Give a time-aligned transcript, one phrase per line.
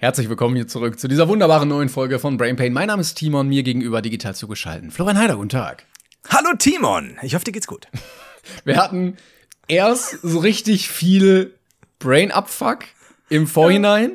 [0.00, 2.72] Herzlich willkommen hier zurück zu dieser wunderbaren neuen Folge von Brain Pain.
[2.72, 4.92] Mein Name ist Timon, mir gegenüber digital zugeschaltet.
[4.92, 5.84] Florian Heider, guten Tag.
[6.28, 7.88] Hallo Timon, ich hoffe, dir geht's gut.
[8.64, 9.16] Wir hatten
[9.66, 11.54] erst so richtig viel
[11.98, 12.84] Brain-Abfuck
[13.28, 14.12] im Vorhinein.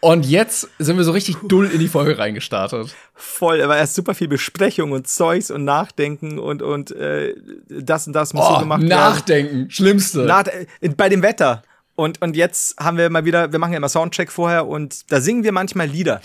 [0.00, 2.94] Und jetzt sind wir so richtig dull in die Folge reingestartet.
[3.14, 7.34] Voll, aber erst super viel Besprechung und Zeugs und Nachdenken und, und äh,
[7.68, 8.88] das und das muss so Oh, gemacht werden.
[8.90, 10.20] nachdenken, schlimmste.
[10.20, 11.62] Nach, äh, bei dem Wetter.
[11.96, 15.20] Und, und jetzt haben wir mal wieder, wir machen ja immer Soundcheck vorher und da
[15.20, 16.20] singen wir manchmal Lieder.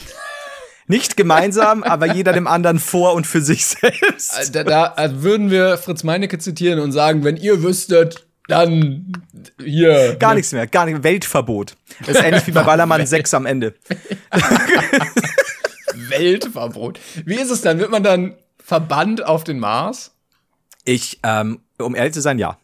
[0.87, 4.54] Nicht gemeinsam, aber jeder dem anderen vor und für sich selbst.
[4.54, 9.13] da, da als würden wir Fritz Meinecke zitieren und sagen, wenn ihr wüsstet, dann
[9.63, 10.18] hier.
[10.20, 11.04] Gar nichts mehr, gar nicht.
[11.04, 11.77] Weltverbot.
[12.05, 13.73] Das ist ähnlich wie bei Ballermann 6 am Ende.
[16.10, 16.99] Weltverbot.
[17.26, 17.79] Wie ist es dann?
[17.79, 20.12] Wird man dann verbannt auf den Mars?
[20.84, 22.57] Ich, ähm, um ehrlich zu sein, ja.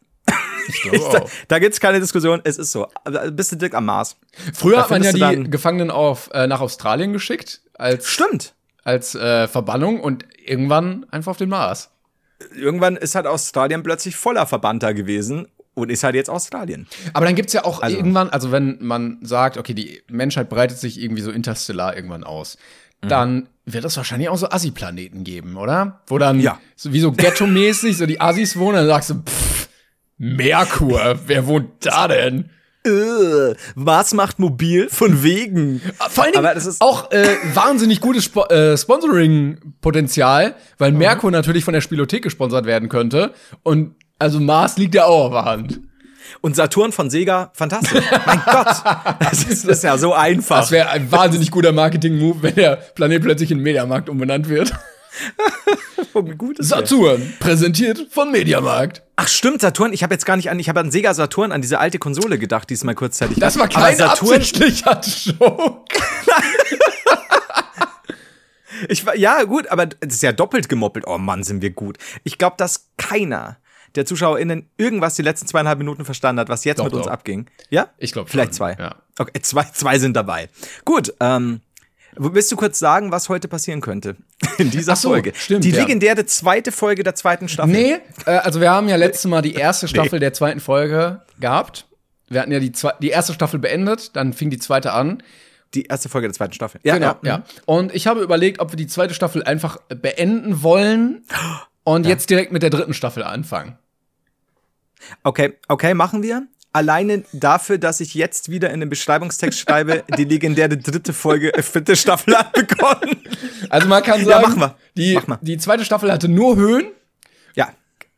[0.68, 2.88] Ich glaube Da, da gibt's keine Diskussion, es ist so.
[3.04, 4.18] Also, Bist du dick am Mars?
[4.54, 8.54] Früher hat man ja die Gefangenen auf, äh, nach Australien geschickt als, Stimmt.
[8.84, 11.90] als äh, Verbannung und irgendwann einfach auf den Mars.
[12.56, 16.88] Irgendwann ist halt Australien plötzlich voller Verbannter gewesen und ist halt jetzt Australien.
[17.14, 20.78] Aber dann gibt's ja auch Also- irgendwann, also wenn man sagt, okay, die Menschheit breitet
[20.80, 22.58] sich irgendwie so interstellar irgendwann aus,
[23.04, 23.08] Mhm.
[23.09, 26.02] dann wird es wahrscheinlich auch so Assi-Planeten geben, oder?
[26.08, 26.59] Wo dann Ja.
[26.76, 29.68] so wie so ghetto-mäßig so die Assis wohnen, dann sagst du, pff,
[30.18, 32.50] Merkur, wer wohnt da denn?
[32.86, 34.88] Äh, was macht mobil?
[34.90, 35.82] Von wegen.
[36.09, 40.98] Vor allen Dingen Aber das ist- auch äh, wahnsinnig gutes Spo äh, Sponsoring-Potenzial, weil Mhm.
[40.98, 43.34] Merkur natürlich von der Spielothek gesponsert werden könnte.
[43.64, 45.81] Und also Mars liegt ja auch auf der Hand.
[46.41, 48.03] Und Saturn von Sega, fantastisch.
[48.25, 48.68] mein Gott.
[49.20, 50.59] Das ist, das ist ja so einfach.
[50.59, 54.74] Das wäre ein wahnsinnig guter Marketing-Move, wenn der Planet plötzlich in Mediamarkt umbenannt wird.
[56.59, 59.03] Saturn, präsentiert von Mediamarkt.
[59.16, 59.94] Ach stimmt, Saturn.
[59.94, 62.38] Ich habe jetzt gar nicht an, ich habe an Sega Saturn, an diese alte Konsole
[62.38, 64.33] gedacht, die es mal kurzzeitig Das war Aber kein Saturn.
[64.35, 65.01] absichtlicher
[65.39, 65.83] Joke.
[68.89, 71.05] Ich war, ja, gut, aber das ist ja doppelt gemoppelt.
[71.07, 71.97] Oh Mann, sind wir gut.
[72.23, 73.57] Ich glaube, dass keiner
[73.95, 77.11] der ZuschauerInnen irgendwas die letzten zweieinhalb Minuten verstanden hat, was jetzt Doch, mit uns doch.
[77.11, 77.47] abging.
[77.72, 77.88] Ja?
[77.97, 78.75] Ich glaub Vielleicht schon, zwei.
[78.78, 78.95] ja.
[79.17, 80.49] Okay, zwei, zwei sind dabei.
[80.85, 81.61] Gut, ähm,
[82.19, 84.16] Willst du kurz sagen, was heute passieren könnte?
[84.57, 85.33] In dieser Ach so, Folge.
[85.35, 85.81] stimmt, Die ja.
[85.81, 87.72] legendäre zweite Folge der zweiten Staffel.
[87.72, 91.88] Nee, äh, also wir haben ja letztes Mal die erste Staffel der zweiten Folge gehabt.
[92.29, 95.23] Wir hatten ja die, zwe die erste Staffel beendet, dann fing die zweite an.
[95.73, 96.79] Die erste Folge der zweiten Staffel.
[96.83, 97.44] Ja, Genau, ja.
[97.66, 101.25] Und ich habe überlegt, ob wir die zweite Staffel einfach beenden wollen
[101.84, 103.78] und jetzt direkt mit der dritten Staffel anfangen.
[105.23, 106.47] Okay, okay, machen wir.
[106.73, 111.63] Alleine dafür, dass ich jetzt wieder in den Beschreibungstext schreibe, die legendäre dritte Folge, äh,
[111.63, 113.17] vierte Staffel hat begonnen.
[113.69, 114.75] Also man kann Ja, sagen, machen wir.
[114.95, 115.39] Die, Mach mal.
[115.41, 116.88] die zweite Staffel hatte nur Höhen.
[117.55, 117.69] Ja,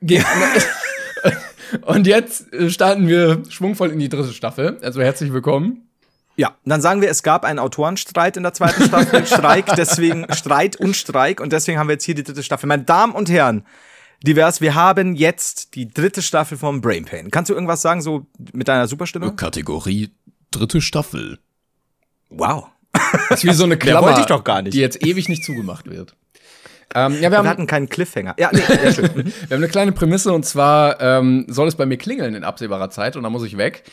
[1.86, 4.78] und jetzt äh, starten wir schwungvoll in die dritte Staffel.
[4.82, 5.90] Also herzlich willkommen.
[6.38, 10.78] Ja, dann sagen wir, es gab einen Autorenstreit in der zweiten Staffel, Streik, deswegen Streit
[10.78, 12.68] und Streik und deswegen haben wir jetzt hier die dritte Staffel.
[12.68, 13.66] Meine Damen und Herren,
[14.24, 17.32] divers, wir haben jetzt die dritte Staffel vom Brain Pain.
[17.32, 19.36] Kannst du irgendwas sagen, so mit deiner Superstimme?
[19.36, 20.12] Kategorie
[20.52, 21.40] dritte Staffel.
[22.30, 22.68] Wow.
[23.30, 24.74] Das ist wie so eine Klammer, wollte ich doch gar nicht.
[24.74, 26.16] die jetzt ewig nicht zugemacht wird.
[26.96, 28.36] Ähm, ja, wir Wir haben, hatten keinen Cliffhanger.
[28.40, 29.14] Ja, nee, ja, schön.
[29.16, 32.90] wir haben eine kleine Prämisse und zwar ähm, soll es bei mir klingeln in absehbarer
[32.90, 33.84] Zeit und dann muss ich weg.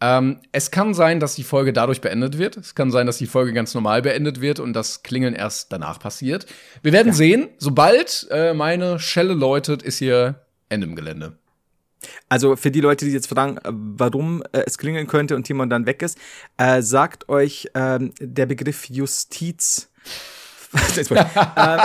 [0.00, 2.56] Ähm, es kann sein, dass die Folge dadurch beendet wird.
[2.58, 5.98] Es kann sein, dass die Folge ganz normal beendet wird und das Klingeln erst danach
[5.98, 6.46] passiert.
[6.82, 7.48] Wir werden sehen.
[7.58, 11.38] Sobald äh, meine Schelle läutet, ist hier Ende im Gelände.
[12.28, 15.70] Also für die Leute, die jetzt fragen, äh, warum äh, es klingeln könnte und Timon
[15.70, 16.18] dann weg ist,
[16.58, 19.88] äh, sagt euch ähm, der Begriff Justiz.
[20.72, 21.80] Wollte ich- ähm,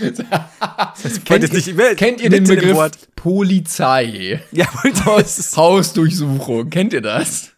[0.00, 2.98] ich nicht- ich will- kennt ihr den Begriff Wort.
[3.16, 4.40] Polizei?
[4.52, 4.66] Ja,
[5.06, 6.70] das ist Hausdurchsuchung.
[6.70, 7.50] Kennt ihr das?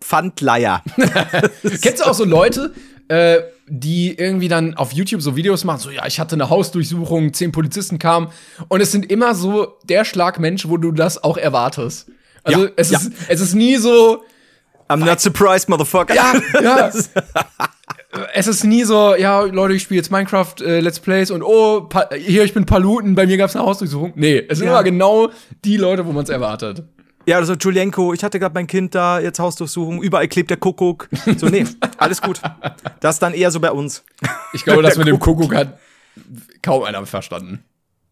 [0.00, 0.82] Pfandleier.
[1.82, 2.72] Kennst du auch so Leute,
[3.08, 7.32] äh, die irgendwie dann auf YouTube so Videos machen, so ja, ich hatte eine Hausdurchsuchung,
[7.32, 8.28] zehn Polizisten kamen
[8.68, 12.08] und es sind immer so der Schlagmensch, wo du das auch erwartest.
[12.42, 12.98] Also Ja, es, ja.
[12.98, 14.24] ist, es ist nie so,
[14.88, 16.14] I'm not surprised, motherfucker.
[16.14, 16.90] ja, ja.
[18.34, 21.82] Es ist nie so, ja, Leute, ich spiele jetzt Minecraft äh, Let's Plays und oh,
[21.82, 24.12] pa hier, ich bin Paluten, bei mir gab's eine Hausdurchsuchung.
[24.16, 24.72] Nee, es sind Ja.
[24.74, 25.30] immer genau
[25.64, 26.82] die Leute, wo man es erwartet.
[27.26, 31.08] Ja, also Julienko, ich hatte gerade mein Kind da, jetzt Hausdurchsuchung, überall klebt der Kuckuck.
[31.36, 31.64] So, nee,
[31.98, 32.40] alles gut.
[33.00, 34.02] Das dann eher so bei uns.
[34.54, 35.78] Ich glaube, das mit dem Kuckuck hat
[36.62, 37.62] kaum einer verstanden.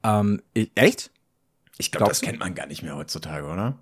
[0.04, 1.10] Ähm, ich- echt?
[1.78, 3.78] Ich glaube, das kennt man gar nicht mehr heutzutage, oder?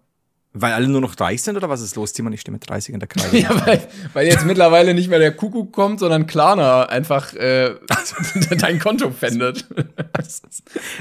[0.58, 2.32] Weil alle nur noch reich sind oder was ist los, Timon?
[2.32, 3.36] Ich stehe mit 30 in der Kreide.
[3.36, 7.74] Ja, weil, weil jetzt mittlerweile nicht mehr der Kuckuck kommt, sondern Klarna einfach äh,
[8.58, 9.66] dein Konto pfändet.
[10.16, 10.42] Es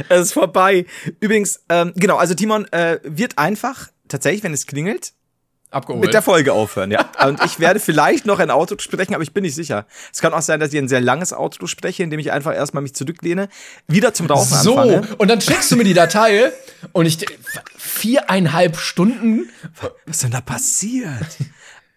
[0.09, 0.85] ist vorbei.
[1.21, 5.13] Übrigens, ähm, genau, also Timon äh, wird einfach tatsächlich, wenn es klingelt,
[5.71, 6.05] Abgeholt.
[6.05, 7.09] mit der Folge aufhören, ja.
[7.25, 9.85] Und ich werde vielleicht noch ein Auto sprechen, aber ich bin nicht sicher.
[10.13, 12.81] Es kann auch sein, dass ich ein sehr langes Auto spreche, indem ich einfach erstmal
[12.81, 13.49] mich zurücklehne,
[13.87, 15.15] wieder zum Rauchen so, anfange.
[15.17, 16.51] und dann schickst du mir die Datei
[16.93, 17.25] und ich
[17.77, 19.49] viereinhalb Stunden.
[20.05, 21.37] Was ist denn da passiert?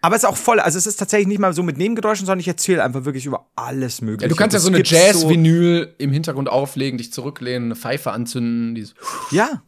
[0.01, 2.39] Aber es ist auch voll, also es ist tatsächlich nicht mal so mit Nebengeräuschen, sondern
[2.39, 4.25] ich erzähle einfach wirklich über alles mögliche.
[4.25, 8.75] Ja, du kannst ja so eine Jazz-Vinyl im Hintergrund auflegen, dich zurücklehnen, eine Pfeife anzünden.
[8.75, 8.93] Dieses
[9.31, 9.61] Ja.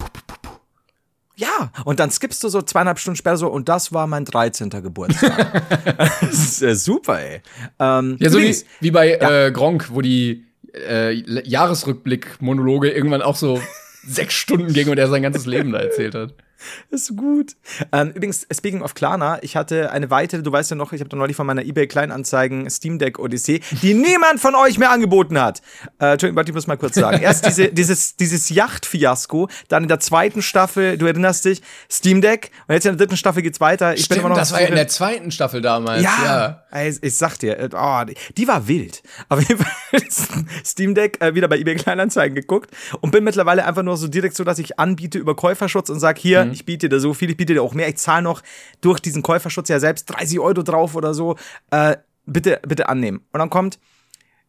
[1.35, 4.69] Ja, und dann skippst du so zweieinhalb Stunden später so, und das war mein 13.
[4.69, 5.63] Geburtstag.
[6.21, 7.41] das ist äh, super, ey.
[7.79, 11.13] Ähm, Ja, so wie, wie bei äh, Gronk, wo die äh,
[11.47, 13.61] Jahresrückblick-Monologe irgendwann auch so
[14.07, 16.33] sechs Stunden gingen und er sein ganzes Leben da erzählt hat.
[16.89, 17.55] ist gut.
[17.91, 21.09] Ähm, übrigens, speaking of Klarna, ich hatte eine weitere, du weißt ja noch, ich habe
[21.09, 25.39] da neulich von meiner eBay Kleinanzeigen Steam Deck Odyssee, die niemand von euch mehr angeboten
[25.39, 25.61] hat.
[25.99, 27.21] Äh, Entschuldigung, warte, ich muss mal kurz sagen.
[27.21, 32.51] Erst diese, dieses, dieses Yacht-Fiasko, dann in der zweiten Staffel, du erinnerst dich, Steam Deck
[32.67, 33.93] und jetzt in der dritten Staffel geht's weiter.
[33.93, 36.03] Ich bin immer noch das war ja in der zweiten Staffel damals.
[36.03, 36.60] ja, ja.
[36.73, 38.01] Ich, ich sag dir, äh, oh,
[38.37, 39.03] die, war wild.
[39.29, 40.01] Auf jeden Fall
[40.65, 42.71] Steam Deck äh, wieder bei eBay Kleinanzeigen geguckt
[43.01, 46.17] und bin mittlerweile einfach nur so direkt so, dass ich anbiete über Käuferschutz und sag
[46.17, 46.51] hier, Mhm.
[46.53, 48.41] ich biete dir so viel, ich biete dir auch mehr, ich zahle noch
[48.81, 51.35] durch diesen Käuferschutz ja selbst 30 Euro drauf oder so.
[51.71, 53.21] Äh, bitte, bitte annehmen.
[53.33, 53.79] Und dann kommt,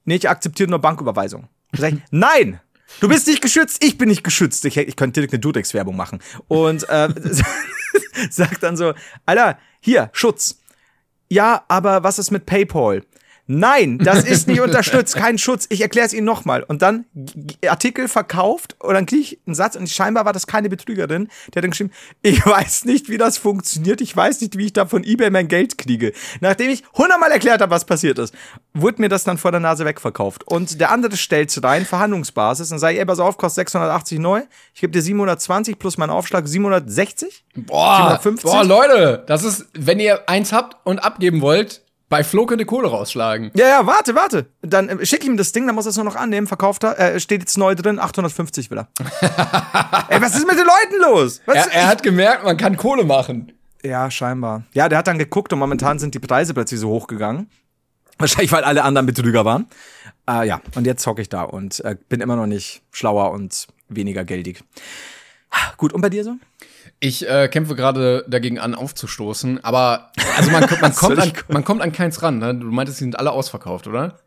[0.04, 1.48] nee, ich akzeptiere nur Banküberweisung.
[1.72, 1.80] Ich,
[2.10, 2.60] nein!
[3.00, 4.64] Du bist nicht geschützt, ich bin nicht geschützt.
[4.66, 6.20] Ich, ich könnte direkt eine Durex-Werbung machen.
[6.48, 7.08] Und äh,
[8.30, 8.92] sagt dann so,
[9.26, 10.58] Alter, hier, Schutz.
[11.32, 13.05] Ja, aber was ist mit PayPal?
[13.47, 15.67] Nein, das ist nicht unterstützt, kein Schutz.
[15.69, 16.62] Ich erkläre es Ihnen nochmal.
[16.62, 17.06] Und dann
[17.67, 21.29] Artikel verkauft und dann kriege ich einen Satz und scheinbar war das keine Betrügerin.
[21.49, 21.91] Der hat dann geschrieben,
[22.23, 24.00] ich weiß nicht, wie das funktioniert.
[24.00, 26.12] Ich weiß nicht, wie ich da von eBay mein Geld kriege.
[26.41, 28.35] Nachdem ich hundertmal erklärt habe, was passiert ist,
[28.75, 30.44] wurde mir das dann vor der Nase wegverkauft.
[30.44, 34.43] Und der andere stellt rein, Verhandlungsbasis, und sage, ey, pass auf, kostet 680 neu.
[34.75, 37.44] Ich gebe dir 720 plus meinen Aufschlag 760.
[37.55, 38.50] Boah, 750?
[38.50, 42.67] boah, Leute, das ist, wenn ihr eins habt und abgeben wollt, bei Flo könnt ihr
[42.67, 43.50] Kohle rausschlagen.
[43.55, 44.44] Ja, ja, warte, warte.
[44.61, 46.47] Dann äh, schick ihm das Ding, dann muss er es nur noch annehmen.
[46.47, 48.88] Verkauft er, äh, steht jetzt neu drin, 850 will er.
[50.11, 51.41] Ey, was ist mit den Leuten los?
[51.47, 53.53] Was, Er, er hat gemerkt, man kann Kohle machen.
[53.82, 54.64] ja, scheinbar.
[54.75, 57.49] Ja, der hat dann geguckt und momentan sind die Preise plötzlich so hochgegangen.
[58.19, 59.67] Wahrscheinlich, weil alle anderen Betrüger waren.
[60.29, 63.67] Äh, ja, und jetzt zocke ich da und äh, bin immer noch nicht schlauer und
[63.88, 64.62] weniger geldig.
[65.79, 66.35] Gut, und bei dir so?
[67.04, 71.82] Ich äh, kämpfe gerade dagegen an, aufzustoßen, aber also man, man, kommt, an, man kommt
[71.82, 72.38] an keins ran.
[72.38, 72.54] Ne?
[72.54, 74.20] Du meintest, die sind alle ausverkauft, oder?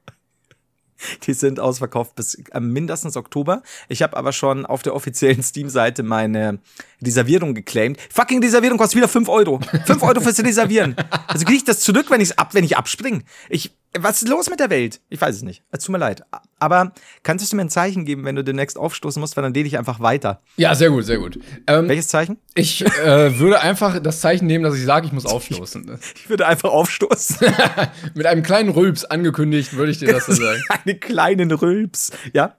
[1.23, 3.63] Die sind ausverkauft bis äh, mindestens Oktober.
[3.87, 6.59] Ich habe aber schon auf der offiziellen Steam-Seite meine
[7.01, 7.97] Reservierung geclaimed.
[8.13, 9.61] Fucking Reservierung kostet wieder 5 Euro.
[9.85, 10.97] 5 Euro fürs Reservieren.
[11.27, 13.23] Also kriege ich das zurück, wenn, ich's ab, wenn ich abspring.
[13.47, 15.01] Ich, was ist los mit der Welt?
[15.09, 15.63] Ich weiß es nicht.
[15.71, 16.23] Es tut mir leid.
[16.59, 16.93] Aber
[17.23, 19.77] kannst du mir ein Zeichen geben, wenn du demnächst aufstoßen musst, weil dann lehne ich
[19.77, 20.41] einfach weiter.
[20.57, 21.39] Ja, sehr gut, sehr gut.
[21.67, 22.37] Ähm, Welches Zeichen?
[22.53, 25.99] ich äh, würde einfach das Zeichen nehmen, dass ich sage, ich muss aufstoßen.
[26.15, 27.37] Ich würde einfach aufstoßen.
[28.15, 30.61] Mit einem kleinen Rülps angekündigt, würde ich dir das dann sagen.
[30.69, 32.11] Eine kleinen Rülps.
[32.33, 32.57] Ja?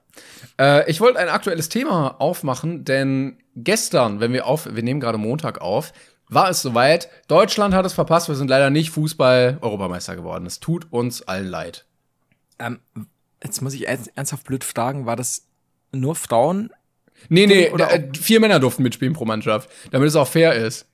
[0.59, 5.17] Äh, ich wollte ein aktuelles Thema aufmachen, denn gestern, wenn wir auf, wir nehmen gerade
[5.17, 5.91] Montag auf,
[6.29, 7.09] war es soweit.
[7.27, 8.27] Deutschland hat es verpasst.
[8.27, 10.45] Wir sind leider nicht Fußball-Europameister geworden.
[10.45, 11.85] Es tut uns allen leid.
[12.59, 12.79] Ähm,
[13.43, 15.43] jetzt muss ich ernst- ernsthaft blöd fragen, war das
[15.91, 16.71] nur Frauen?
[17.29, 20.85] Nee, nee, Oder äh, vier Männer durften mitspielen pro Mannschaft, damit es auch fair ist.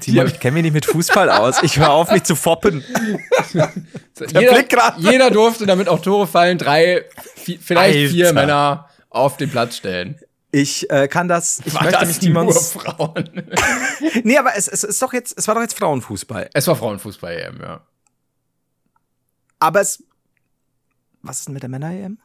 [0.00, 1.62] Timon, ich kenne mich nicht mit Fußball aus.
[1.62, 2.82] Ich höre auf, mich zu foppen.
[4.32, 7.04] Jeder, jeder durfte, damit auch Tore fallen, drei,
[7.44, 8.10] vi- vielleicht Alter.
[8.10, 10.18] vier Männer auf den Platz stellen.
[10.52, 11.60] Ich äh, kann das.
[11.64, 12.72] Ich War möchte das mich nur Timons.
[12.72, 13.42] Frauen?
[14.24, 16.50] Nee, aber es, es ist doch jetzt, es war doch jetzt Frauenfußball.
[16.54, 17.80] es war Frauenfußball-EM, ja.
[19.58, 20.02] Aber es.
[21.22, 22.18] Was ist denn mit der Männer-EM?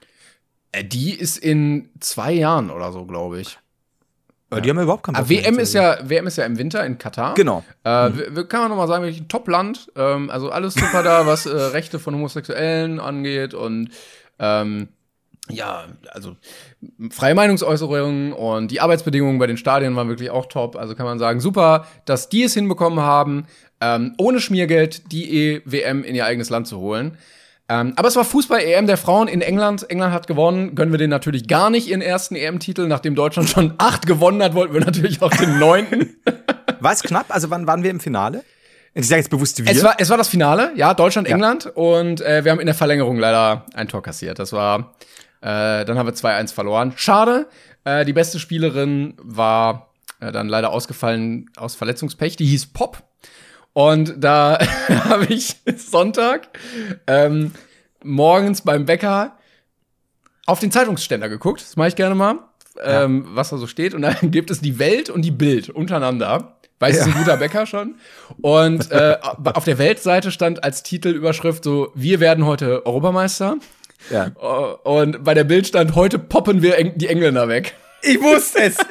[0.72, 3.58] Äh, Die ist in zwei Jahren oder so, glaube ich.
[4.54, 6.98] Die haben ja überhaupt keinen mehr WM ist ja, WM ist ja im Winter in
[6.98, 7.36] Katar.
[7.36, 7.63] Genau.
[7.86, 9.90] Äh, wir- kann man nochmal sagen, wirklich ein Top-Land.
[9.96, 13.92] Ähm, also alles super da, was äh, Rechte von Homosexuellen angeht und
[14.40, 14.90] ähm,
[15.50, 16.36] ja, also
[17.10, 20.75] freie Meinungsäußerungen und die Arbeitsbedingungen bei den Stadien waren wirklich auch top.
[20.75, 23.48] Also kann man sagen, super, dass die es hinbekommen haben,
[23.81, 27.17] ähm, ohne Schmiergeld die EWM in ihr eigenes Land zu holen.
[27.71, 29.89] Ähm, aber es war Fußball-EM der Frauen in England.
[29.89, 30.75] England hat gewonnen.
[30.75, 32.88] Gönnen wir den natürlich gar nicht ihren ersten EM-Titel.
[32.88, 36.17] Nachdem Deutschland schon acht gewonnen hat, wollten wir natürlich auch den neunten.
[36.81, 37.27] War es knapp?
[37.29, 38.43] Also wann waren wir im Finale?
[38.93, 39.71] Ich sage jetzt bewusst wir.
[39.71, 41.67] Es war, es war das Finale, ja, Deutschland-England.
[41.75, 44.38] Und äh, wir haben in der Verlängerung leider ein Tor kassiert.
[44.39, 44.93] Das war,
[45.41, 46.93] äh, dann haben wir 2-1 verloren.
[46.95, 47.48] Schade.
[47.83, 52.36] Äh, die beste Spielerin war äh, dann leider ausgefallen aus Verletzungspech.
[52.36, 53.03] Die hieß Pop.
[53.74, 54.60] Und da
[55.05, 56.50] habe ich Sonntag
[57.07, 57.53] ähm,
[58.03, 59.38] morgens beim Bäcker
[60.45, 61.62] auf den Zeitungsständer geguckt.
[61.62, 62.39] Das mache ich gerne mal,
[62.83, 63.93] ähm, was da so steht.
[63.93, 66.57] Und dann gibt es die Welt und die Bild untereinander.
[66.79, 67.01] Weiß ja.
[67.01, 67.95] ist ein guter Bäcker schon.
[68.41, 73.57] Und äh, auf der Weltseite stand als Titelüberschrift so: Wir werden heute Europameister.
[74.10, 74.27] Ja.
[74.84, 77.75] Und bei der Bild stand: Heute poppen wir die Engländer weg.
[78.01, 78.77] Ich wusste es.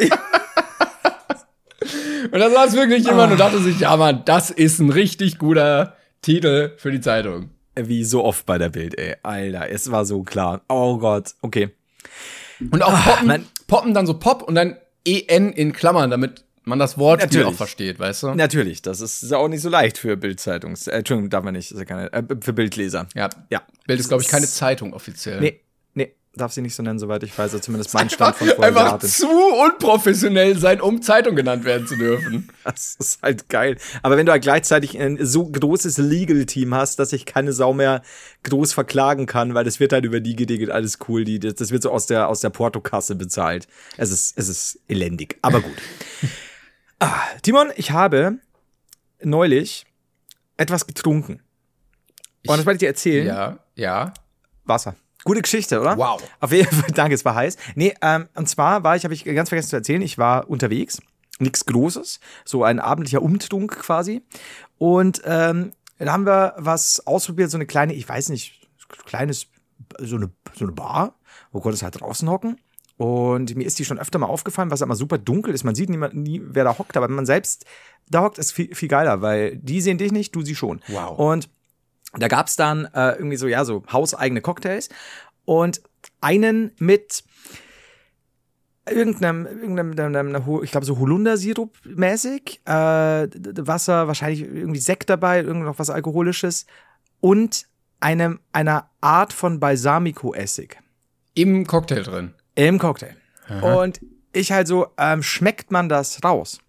[2.31, 3.33] Und da saß wirklich jemand oh.
[3.33, 7.50] und dachte sich, ja Mann, das ist ein richtig guter Titel für die Zeitung.
[7.75, 9.17] Wie so oft bei der Bild, ey.
[9.23, 10.61] Alter, es war so klar.
[10.69, 11.71] Oh Gott, okay.
[12.71, 14.76] Und auch poppen, ah, poppen dann so Pop und dann
[15.07, 18.35] EN in Klammern, damit man das Wort auch versteht, weißt du?
[18.35, 20.87] Natürlich, das ist auch nicht so leicht für Bildzeitungs.
[20.87, 23.09] Äh, Entschuldigung, darf man nicht, ist ja keine, äh, für Bildleser.
[23.14, 23.62] Ja, ja.
[23.87, 25.40] Bild ist, glaube ich, keine Zeitung offiziell.
[25.40, 25.62] Nee,
[26.35, 27.61] darf sie nicht so nennen, soweit ich weiß.
[27.61, 28.76] Zumindest mein Stand von vorher.
[28.76, 32.49] Einfach zu unprofessionell sein, um Zeitung genannt werden zu dürfen.
[32.62, 33.79] Das ist halt geil.
[34.02, 38.02] Aber wenn du halt gleichzeitig ein so großes Legal-Team hast, dass ich keine Sau mehr
[38.45, 41.25] groß verklagen kann, weil das wird halt über die gedeckelt, alles cool.
[41.25, 43.67] Die, das wird so aus der, aus der Portokasse bezahlt.
[43.97, 45.38] Es ist, es ist elendig.
[45.43, 45.76] Aber gut.
[47.00, 48.38] Ah, Timon, ich habe
[49.23, 49.87] neulich
[50.57, 51.42] etwas getrunken.
[52.47, 53.26] Und das wollte ich dir erzählen.
[53.26, 54.14] Ja, ja.
[54.64, 54.95] Wasser.
[55.25, 55.99] Gute Geschichte, oder?
[55.99, 56.23] Wow.
[56.40, 57.57] Auf jeden Fall, danke, es war heiß.
[57.75, 61.00] Nee, ähm, und zwar war ich, habe ich ganz vergessen zu erzählen, ich war unterwegs,
[61.38, 64.23] nichts Großes, so ein abendlicher Umtrunk quasi.
[64.78, 68.69] Und ähm, dann haben wir was ausprobiert, so eine kleine, ich weiß nicht,
[69.04, 69.49] kleines,
[69.99, 71.14] so eine, so eine Bar,
[71.52, 72.59] wo konntest halt draußen hocken.
[73.00, 75.64] Und mir ist die schon öfter mal aufgefallen, was immer super dunkel ist.
[75.64, 77.64] Man sieht nie, nie, wer da hockt, aber wenn man selbst
[78.11, 80.83] da hockt, ist viel, viel geiler, weil die sehen dich nicht, du sie schon.
[80.88, 81.19] Wow.
[81.19, 81.49] Und
[82.19, 84.90] da gab's dann äh, irgendwie so, ja, so hauseigene Cocktails
[85.47, 85.80] und
[86.21, 87.25] einen mit
[88.87, 95.78] irgendeinem, irgendeinem ich glaube so Holundersirup mäßig, äh, Wasser, wahrscheinlich irgendwie Sekt dabei, irgend noch
[95.78, 96.66] was Alkoholisches
[97.21, 97.66] und
[97.99, 100.76] einem, einer Art von Balsamico-Essig.
[101.33, 102.35] Im Cocktail drin?
[102.67, 103.17] Im Cocktail.
[103.49, 103.83] Aha.
[103.83, 104.00] Und
[104.33, 106.61] ich halt so, ähm, schmeckt man das raus?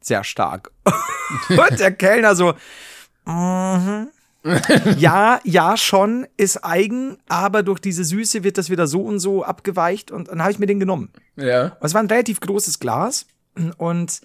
[0.00, 0.70] Sehr stark.
[1.48, 2.54] und der Kellner so,
[3.26, 4.08] mhm.
[4.98, 9.42] ja, ja, schon, ist eigen, aber durch diese Süße wird das wieder so und so
[9.42, 11.10] abgeweicht und dann habe ich mir den genommen.
[11.36, 11.76] Ja.
[11.80, 13.26] Und es war ein relativ großes Glas
[13.78, 14.20] und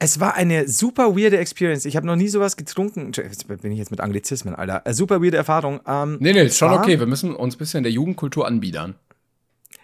[0.00, 1.84] es war eine super weirde Experience.
[1.84, 3.12] Ich habe noch nie sowas getrunken.
[3.12, 4.82] Jetzt bin ich jetzt mit Anglizismen, Alter.
[4.92, 5.80] Super weirde Erfahrung.
[5.86, 6.98] Ähm, nee, nee, ist schon okay.
[7.00, 8.94] Wir müssen uns ein bisschen der Jugendkultur anbiedern.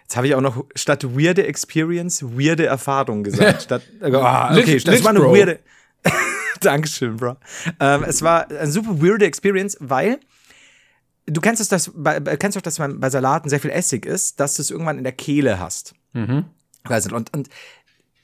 [0.05, 3.61] Jetzt habe ich auch noch statt weirde Experience weirde Erfahrung gesagt.
[3.63, 5.59] statt, oh, okay, das war eine weirde.
[6.61, 7.37] Dankeschön, Bro.
[7.79, 10.19] Ähm, es war eine super weirde Experience, weil
[11.25, 14.39] du kennst es, dass bei, kennst doch, dass man bei Salaten sehr viel Essig ist,
[14.39, 15.95] dass du es irgendwann in der Kehle hast.
[16.13, 16.45] Mhm.
[17.11, 17.49] Und, und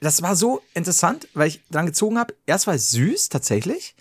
[0.02, 2.36] das war so interessant, weil ich dran gezogen habe.
[2.46, 3.96] Erst war es süß tatsächlich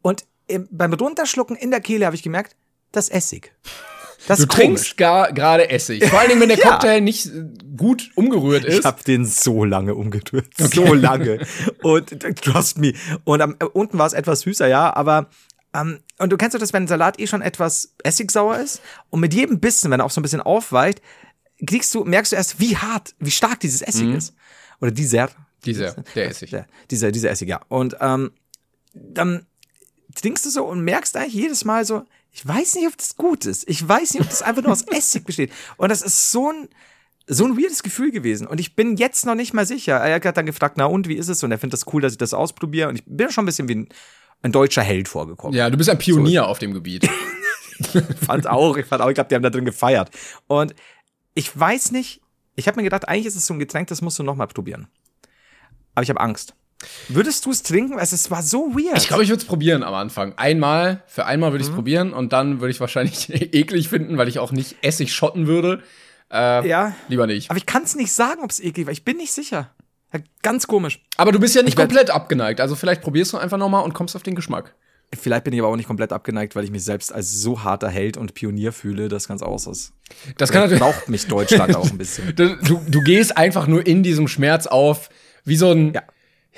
[0.00, 0.24] und
[0.70, 2.56] beim Runterschlucken in der Kehle habe ich gemerkt,
[2.90, 3.52] das Essig.
[4.26, 6.04] Das du trinkst gerade Essig.
[6.04, 6.70] Vor allen Dingen, wenn der ja.
[6.70, 7.30] Cocktail nicht
[7.76, 8.80] gut umgerührt ist.
[8.80, 10.48] Ich habe den so lange umgerührt.
[10.60, 10.70] Okay.
[10.74, 11.46] So lange.
[11.82, 12.10] Und
[12.42, 12.94] trust me.
[13.24, 15.30] Und um, unten war es etwas süßer, ja, aber
[15.72, 18.80] um, ähm, und du kennst doch das, wenn ein Salat eh schon etwas essigsauer ist
[19.10, 21.00] und mit jedem Bissen, wenn er auch so ein bisschen aufweicht,
[21.64, 24.16] kriegst du, merkst du erst, wie hart, wie stark dieses Essig mhm.
[24.16, 24.34] ist.
[24.80, 25.30] Oder dieser.
[25.64, 26.50] Dieser, der Essig.
[26.50, 27.60] Der, dieser, dieser Essig, ja.
[27.68, 28.32] Und ähm,
[28.94, 29.46] dann
[30.14, 32.04] trinkst du so und merkst eigentlich jedes Mal so,
[32.38, 33.68] ich weiß nicht, ob das gut ist.
[33.68, 35.50] Ich weiß nicht, ob das einfach nur aus Essig besteht.
[35.76, 36.68] Und das ist so ein,
[37.26, 38.46] so ein weirdes Gefühl gewesen.
[38.46, 39.94] Und ich bin jetzt noch nicht mal sicher.
[39.94, 41.42] Er hat dann gefragt, na und, wie ist es?
[41.42, 42.90] Und er findet das cool, dass ich das ausprobiere.
[42.90, 43.88] Und ich bin schon ein bisschen wie ein,
[44.42, 45.56] ein deutscher Held vorgekommen.
[45.56, 46.46] Ja, du bist ein Pionier so.
[46.46, 47.10] auf dem Gebiet.
[48.24, 50.08] fand auch, ich fand auch, ich glaube, die haben da drin gefeiert.
[50.46, 50.76] Und
[51.34, 52.20] ich weiß nicht,
[52.54, 54.46] ich habe mir gedacht, eigentlich ist es so ein Getränk, das musst du noch mal
[54.46, 54.86] probieren.
[55.96, 56.54] Aber ich habe Angst.
[57.08, 57.98] Würdest du es trinken?
[57.98, 58.98] Also, es war so weird.
[58.98, 60.34] Ich glaube, ich würde es probieren am Anfang.
[60.36, 61.76] Einmal, für einmal würde ich es mhm.
[61.76, 65.82] probieren und dann würde ich wahrscheinlich eklig finden, weil ich auch nicht Essig schotten würde.
[66.30, 66.94] Äh, ja.
[67.08, 67.50] Lieber nicht.
[67.50, 68.92] Aber ich kann es nicht sagen, ob es eklig war.
[68.92, 69.70] Ich bin nicht sicher.
[70.42, 71.02] ganz komisch.
[71.16, 72.60] Aber du bist ja nicht komplett abgeneigt.
[72.60, 74.74] Also vielleicht probierst du einfach nochmal und kommst auf den Geschmack.
[75.18, 77.88] Vielleicht bin ich aber auch nicht komplett abgeneigt, weil ich mich selbst als so harter
[77.88, 79.94] Held und Pionier fühle, dass ganz aus ist.
[80.36, 82.34] Das kann natürlich braucht mich Deutschland auch ein bisschen.
[82.36, 85.08] Du, du gehst einfach nur in diesem Schmerz auf,
[85.44, 86.02] wie so ein ja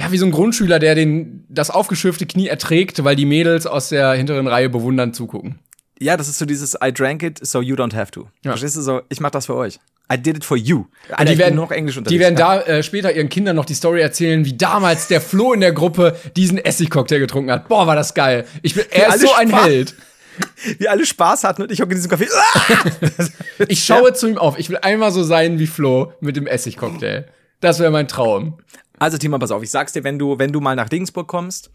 [0.00, 3.90] ja, wie so ein Grundschüler, der den, das aufgeschürfte Knie erträgt, weil die Mädels aus
[3.90, 5.58] der hinteren Reihe bewundernd zugucken.
[6.00, 8.28] Ja, das ist so dieses I drank it, so you don't have to.
[8.42, 8.52] Ja.
[8.52, 9.02] Verstehst du so?
[9.10, 9.78] Ich mach das für euch.
[10.10, 10.86] I did it for you.
[11.10, 12.14] Alter, die werden, noch Englisch unterwegs.
[12.16, 15.52] die werden da äh, später ihren Kindern noch die Story erzählen, wie damals der Flo
[15.52, 17.68] in der Gruppe diesen Essigcocktail getrunken hat.
[17.68, 18.46] Boah, war das geil.
[18.62, 19.94] Ich bin, er ist so ein Spaß- Held.
[20.78, 22.26] wir alle Spaß hatten und ich hocke in diesem Café.
[22.34, 23.66] Ah!
[23.68, 24.58] Ich schaue zu ihm auf.
[24.58, 27.26] Ich will einmal so sein wie Flo mit dem Essigcocktail.
[27.60, 28.58] Das wäre mein Traum.
[29.00, 29.62] Also, Timo, pass auf.
[29.62, 31.70] Ich sag's dir, wenn du, wenn du mal nach Regensburg kommst,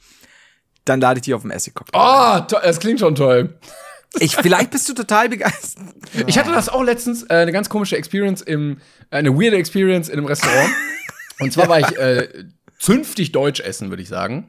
[0.85, 1.99] dann lade ich dich auf dem Essigcocktail.
[1.99, 3.57] Oh, to das klingt schon toll.
[4.19, 5.83] Ich, vielleicht bist du total begeistert.
[6.27, 8.77] Ich hatte das auch letztens, äh, eine ganz komische Experience im,
[9.09, 10.69] äh, eine weirde Experience in einem Restaurant.
[11.39, 12.45] Und zwar war ich äh,
[12.79, 14.47] zünftig Deutsch essen, würde ich sagen.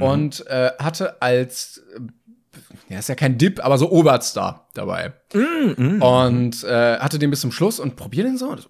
[0.00, 2.00] Und äh, hatte als, äh,
[2.92, 5.12] ja, ist ja kein Dip, aber so Oberstar dabei.
[6.00, 8.48] Und äh, hatte den bis zum Schluss und probier den so.
[8.48, 8.68] Und so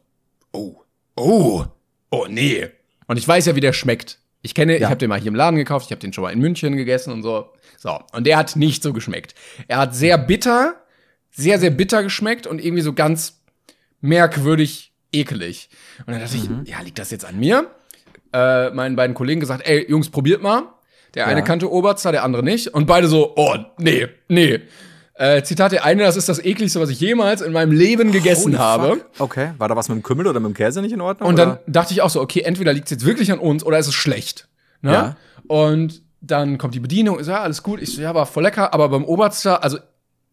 [0.52, 0.82] oh,
[1.16, 1.64] oh,
[2.10, 2.68] oh, nee.
[3.06, 4.18] Und ich weiß ja, wie der schmeckt.
[4.42, 4.88] Ich kenne, ich Ja.
[4.88, 7.12] habe den mal hier im Laden gekauft, ich habe den schon mal in München gegessen
[7.12, 7.50] und so.
[7.78, 9.34] So, und der hat nicht so geschmeckt.
[9.68, 10.76] Er hat sehr bitter,
[11.30, 13.40] sehr, sehr bitter geschmeckt und irgendwie so ganz
[14.00, 15.68] merkwürdig ekelig.
[16.06, 17.70] Und dann dachte ich, ja, liegt das jetzt an mir?
[18.32, 20.64] Äh, meinen beiden Kollegen gesagt, ey, Jungs, probiert mal.
[21.14, 21.44] Der eine Ja.
[21.46, 22.68] kannte Oberster, der andere nicht.
[22.68, 24.60] Und beide so, oh, nee, nee.
[25.16, 28.46] Äh, Zitat der eine, das ist das ekligste, was ich jemals in meinem Leben gegessen
[28.46, 28.88] Holy habe.
[28.88, 29.06] fuck.
[29.20, 31.28] Okay, war da was mit dem Kümmel oder mit dem Käse nicht in Ordnung?
[31.28, 31.62] Und dann oder?
[31.68, 33.94] dachte ich auch so, okay, entweder liegt es jetzt wirklich an uns oder ist es
[33.94, 34.48] schlecht.
[34.82, 34.92] Ne?
[34.92, 35.16] Ja.
[35.46, 37.80] Und dann kommt die Bedienung, ist ja alles gut.
[37.80, 39.78] Ich so, ja, war voll lecker, aber beim Oberster, also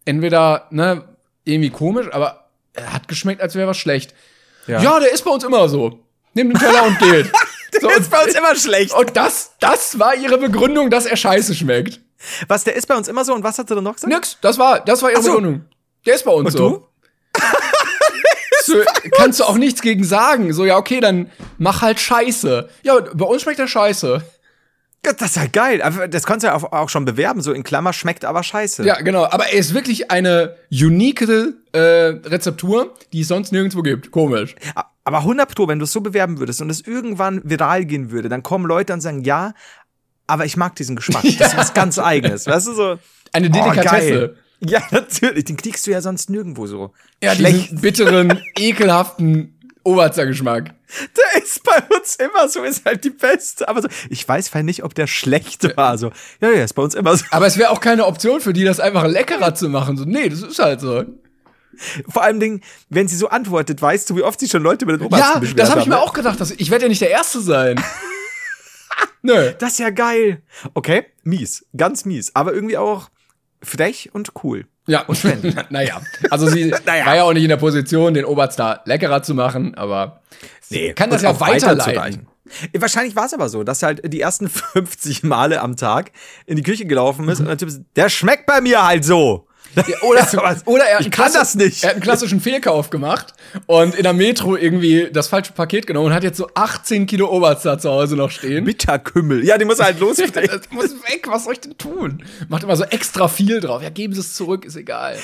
[0.06, 1.04] entweder, ne,
[1.44, 4.16] irgendwie komisch, aber er hat geschmeckt, als wäre was schlecht.
[4.66, 5.00] Ja.
[5.00, 6.00] der ist bei uns immer so.
[6.34, 7.32] Nimmt den Teller und geht.
[7.82, 8.94] so, Der ist bei uns immer schlecht.
[8.94, 12.00] und das, das war ihre Begründung, dass er scheiße schmeckt.
[12.48, 14.13] Was, der ist bei uns immer so und was hat sie dann noch gesagt?
[14.13, 15.40] Nix, das war, das war ihre so.
[16.06, 16.70] Der ist bei uns Und so.
[16.70, 16.88] du?
[18.63, 18.75] so,
[19.16, 20.54] kannst du auch nichts gegen sagen.
[20.54, 22.70] So, ja, okay, dann mach halt Scheiße.
[22.84, 24.24] Ja, bei uns schmeckt der Scheiße.
[25.04, 25.82] Das ist ja geil.
[26.12, 28.84] Das kannst du ja auch, auch schon bewerben, so in Klammer schmeckt aber scheiße.
[28.86, 29.25] Ja, genau.
[29.25, 31.22] Aber er ist wirklich eine unique
[31.72, 34.12] äh, Rezeptur, die es sonst nirgendwo gibt.
[34.12, 34.56] Komisch.
[35.04, 38.30] Aber 100 Pro, wenn du es so bewerben würdest und es irgendwann viral gehen würde,
[38.30, 39.54] dann kommen Leute und sagen, ja,
[40.32, 41.24] aber ich mag diesen Geschmack.
[41.40, 42.48] Das ist was ganz eigenes.
[42.48, 43.00] Weißt du, so.
[43.34, 43.86] Eine Oh, Delikatesse.
[43.90, 44.38] geil.
[44.64, 45.46] Ja, natürlich.
[45.46, 46.94] Den kriegst du ja sonst nirgendwo so.
[47.24, 47.65] ja, Schlecht.
[47.65, 50.74] diesen bitteren, ekelhaften Oberzer-Geschmack.
[51.17, 53.67] Der ist bei uns immer so, ist halt die beste.
[53.67, 55.98] Aber so, ich weiß halt nicht, ob der schlecht war.
[55.98, 57.26] So, ja, ja, ist bei uns immer so.
[57.32, 59.98] Aber es wäre auch keine Option für die, das einfach leckerer zu machen.
[59.98, 61.04] So, nee, das ist halt so.
[62.10, 64.98] Vor allem Dingen, wenn sie so antwortet, weißt du, wie oft sich schon Leute über
[64.98, 66.02] den Obersten Ja, das habe ich mir ne?
[66.02, 66.39] auch gedacht.
[66.39, 67.82] Dass, ich werde ja nicht der Erste sein.
[69.22, 69.52] Nö.
[69.60, 70.42] Das ist ja geil.
[70.74, 71.66] Okay, mies.
[71.76, 72.32] Ganz mies.
[72.36, 73.10] Aber irgendwie auch
[73.62, 74.66] frech und cool.
[74.88, 75.24] Ja, und
[75.72, 76.02] naja.
[76.30, 77.06] Also sie Naja.
[77.06, 80.22] war ja auch nicht in der Position, den Oberstar leckerer zu machen, aber
[80.62, 82.28] sie kann das ja auch weiterleiten.
[82.78, 86.12] Wahrscheinlich war es aber so, dass er halt die ersten 50 Male am Tag
[86.46, 89.48] in die Küche gelaufen ist und der Typ ist, der schmeckt bei mir halt so.
[90.02, 90.65] Oder, Sowas.
[90.65, 91.84] oder er ich kann das nicht.
[91.84, 93.34] Er hat einen klassischen Fehlkauf gemacht
[93.67, 97.30] und in der Metro irgendwie das falsche Paket genommen und hat jetzt so 18 Kilo
[97.32, 98.65] Oberstar zu Hause noch stehen.
[98.65, 99.45] Bitterkümmel.
[99.45, 100.50] Ja, die muss er halt losbringen.
[100.52, 102.24] Das muss weg, was soll ich denn tun?
[102.50, 103.82] Macht immer so extra viel drauf.
[103.82, 105.17] Ja, geben Sie es zurück, ist egal.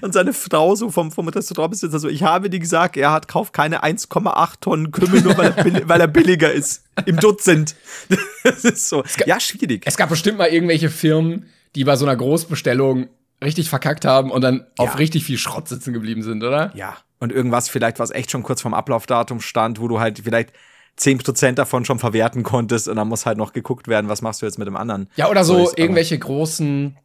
[0.00, 3.52] Und seine Frau so vom, vom Restaurantbesitzer so, ich habe dir gesagt, er hat kauft
[3.52, 6.82] keine 1,8 Tonnen Kümmel, nur weil er, weil er billiger ist.
[7.04, 7.76] Im Dutzend.
[8.42, 9.02] Das ist so.
[9.26, 9.82] Ja, schwierig.
[9.86, 13.08] Es gab bestimmt mal irgendwelche Firmen, die bei so einer Großbestellung
[13.42, 16.72] richtig verkackt haben und dann auf richtig viel Schrott sitzen geblieben sind, oder?
[16.74, 16.96] Ja.
[17.18, 20.52] Und irgendwas vielleicht, was echt schon kurz vorm Ablaufdatum stand, wo du halt vielleicht
[20.98, 24.46] 10% davon schon verwerten konntest und dann muss halt noch geguckt werden, was machst du
[24.46, 25.08] jetzt mit dem anderen.
[25.16, 26.96] Ja, oder so aber- irgendwelche großen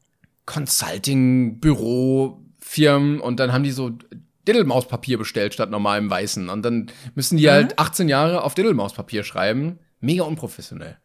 [0.45, 3.91] Consulting-Büro-Firmen und dann haben die so
[4.47, 6.49] Diddlemauspapier bestellt statt normalem Weißen.
[6.49, 9.79] Und dann müssen die halt 18 Jahre auf Diddlemauspapier schreiben.
[9.99, 10.97] Mega unprofessionell.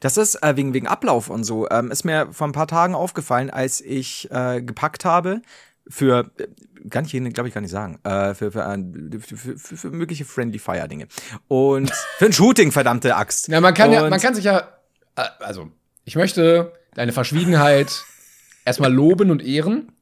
[0.00, 1.68] Das ist äh, wegen, wegen Ablauf und so.
[1.70, 5.42] Ähm, ist mir vor ein paar Tagen aufgefallen, als ich äh, gepackt habe
[5.88, 6.46] für, äh,
[6.90, 9.90] kann ich Ihnen, glaube ich, gar nicht sagen, äh, für, für, ein- für, für, für,
[9.90, 11.06] mögliche Friendly Fire Dinge.
[11.48, 13.48] Und für ein Shooting, verdammte Axt.
[13.48, 14.58] Ja, man kann ja, Und- man kann sich ja,
[15.16, 15.70] äh, also,
[16.04, 18.04] ich möchte deine Verschwiegenheit
[18.64, 19.92] erstmal loben und ehren.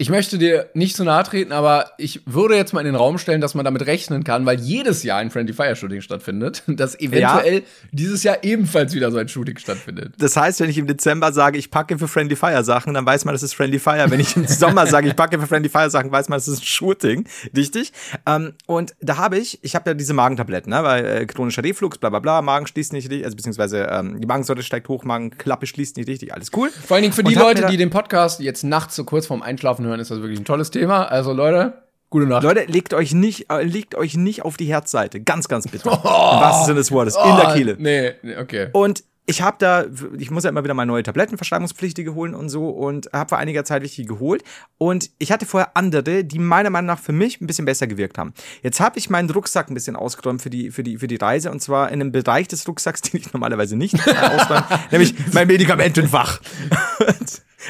[0.00, 3.18] Ich möchte dir nicht zu nahe treten, aber ich würde jetzt mal in den Raum
[3.18, 6.98] stellen, dass man damit rechnen kann, weil jedes Jahr ein Friendly Fire Shooting stattfindet, dass
[6.98, 10.14] eventuell dieses Jahr ebenfalls wieder so ein Shooting stattfindet.
[10.16, 13.26] Das heißt, wenn ich im Dezember sage, ich packe für Friendly Fire Sachen, dann weiß
[13.26, 14.10] man, das ist Friendly Fire.
[14.10, 16.62] Wenn ich im Sommer sage, ich packe für Friendly Fire Sachen, weiß man, das ist
[16.62, 17.28] ein Shooting.
[17.54, 17.92] Richtig?
[18.24, 21.98] Ähm, und da habe ich, ich habe ja diese Magentabletten, ne, weil äh, chronischer Reflux,
[21.98, 25.66] bla bla bla, Magen schließt nicht richtig, also beziehungsweise ähm, die Magensäure steigt hoch, Magenklappe
[25.66, 26.70] schließt nicht richtig, alles cool.
[26.70, 29.84] Vor allen Dingen für die Leute, die den Podcast jetzt nachts so kurz vorm Einschlafen
[29.84, 31.06] hören, ist das wirklich ein tolles Thema.
[31.06, 31.72] Also Leute,
[32.10, 32.44] gute Nacht.
[32.44, 35.20] Leute, legt euch nicht, äh, legt euch nicht auf die Herzseite.
[35.20, 35.88] Ganz, ganz bitte.
[35.90, 37.16] Im wahrsten Sinne des Wortes.
[37.16, 37.76] In der Oh, Kehle.
[37.78, 38.68] Nee, nee, okay.
[38.72, 39.84] Und ich habe da,
[40.18, 43.38] ich muss ja immer wieder mal neue Tabletten, verschreibungspflichtige holen und so und habe vor
[43.38, 44.42] einiger Zeit welche geholt.
[44.76, 48.18] Und ich hatte vorher andere, die meiner Meinung nach für mich ein bisschen besser gewirkt
[48.18, 48.34] haben.
[48.62, 51.52] Jetzt habe ich meinen Rucksack ein bisschen ausgeräumt für die, für die, für die Reise
[51.52, 56.40] und zwar in einem Bereich des Rucksacks, den ich normalerweise nicht ausräume, nämlich mein Medikamentenfach.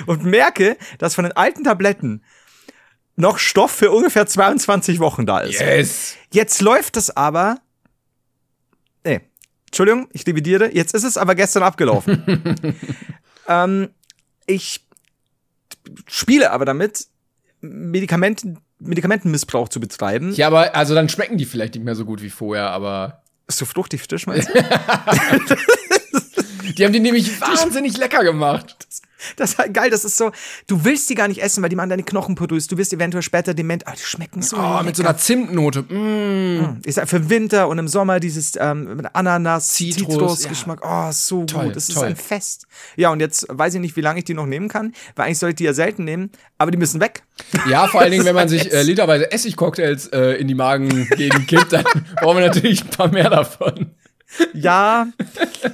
[0.06, 2.22] Und, merke, dass von den alten Tabletten
[3.16, 5.60] noch Stoff für ungefähr 22 Wochen da ist.
[5.60, 6.16] Yes.
[6.32, 7.58] Jetzt läuft es aber.
[9.04, 9.20] Nee.
[9.66, 10.74] Entschuldigung, ich revidiere.
[10.74, 12.56] Jetzt ist es aber gestern abgelaufen.
[13.48, 13.90] ähm,
[14.46, 14.86] ich
[16.06, 17.06] spiele aber damit,
[17.60, 20.32] Medikamenten, Medikamentenmissbrauch zu betreiben.
[20.34, 23.22] Ja, aber also dann schmecken die vielleicht nicht mehr so gut wie vorher, aber.
[23.48, 24.54] So fruchtig Fisch meinst du?
[26.76, 28.86] Die haben die nämlich wahnsinnig lecker gemacht.
[29.36, 30.30] Das ist halt geil, das ist so,
[30.66, 32.66] du willst die gar nicht essen, weil die machen deine Knochen porös.
[32.66, 33.86] Du wirst eventuell später dement.
[33.86, 34.56] Aber die schmecken so.
[34.56, 35.82] Oh, mit so einer Zimtnote.
[35.82, 36.80] Mm.
[36.84, 40.80] Ich sag, für Winter und im Sommer dieses ähm, mit Ananas, Zitrus, Zitrusgeschmack.
[40.84, 41.76] Oh, so Toll, gut.
[41.76, 42.08] Das ist toll.
[42.08, 42.66] ein Fest.
[42.96, 45.38] Ja, und jetzt weiß ich nicht, wie lange ich die noch nehmen kann, weil eigentlich
[45.38, 47.22] sollte ich die ja selten nehmen, aber die müssen weg.
[47.68, 51.72] Ja, vor allen Dingen, wenn man sich äh, literweise Essigcocktails äh, in die Magengegend kippt,
[51.72, 51.84] dann
[52.20, 53.90] brauchen wir natürlich ein paar mehr davon.
[54.54, 55.08] Ja,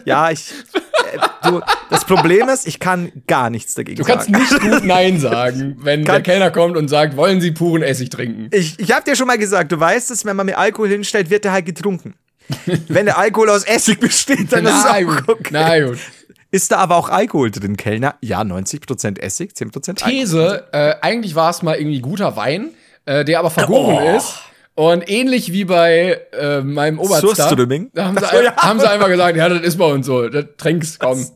[0.04, 0.52] ja, ich.
[1.42, 4.38] Du, das Problem ist, ich kann gar nichts dagegen Du kannst sagen.
[4.38, 8.10] nicht gut Nein sagen, wenn der Kann- Kellner kommt und sagt, wollen Sie puren Essig
[8.10, 8.48] trinken?
[8.52, 11.30] Ich, ich habe dir schon mal gesagt, du weißt es, wenn man mir Alkohol hinstellt,
[11.30, 12.14] wird der halt getrunken.
[12.88, 15.48] wenn der Alkohol aus Essig besteht, dann ist es Na auch okay.
[15.50, 15.98] na gut.
[16.52, 18.14] Ist da aber auch Alkohol drin, Kellner?
[18.20, 20.10] Ja, 90% Essig, 10% Alkohol.
[20.10, 22.70] These, äh, eigentlich war es mal irgendwie guter Wein,
[23.04, 24.16] äh, der aber vergoren Oh.
[24.16, 24.38] ist.
[24.76, 28.56] Und ähnlich wie bei äh, meinem Oberstar, da haben sie, so, ja.
[28.56, 31.26] haben sie einfach gesagt, ja, das ist bei uns so, das trinkst, komm.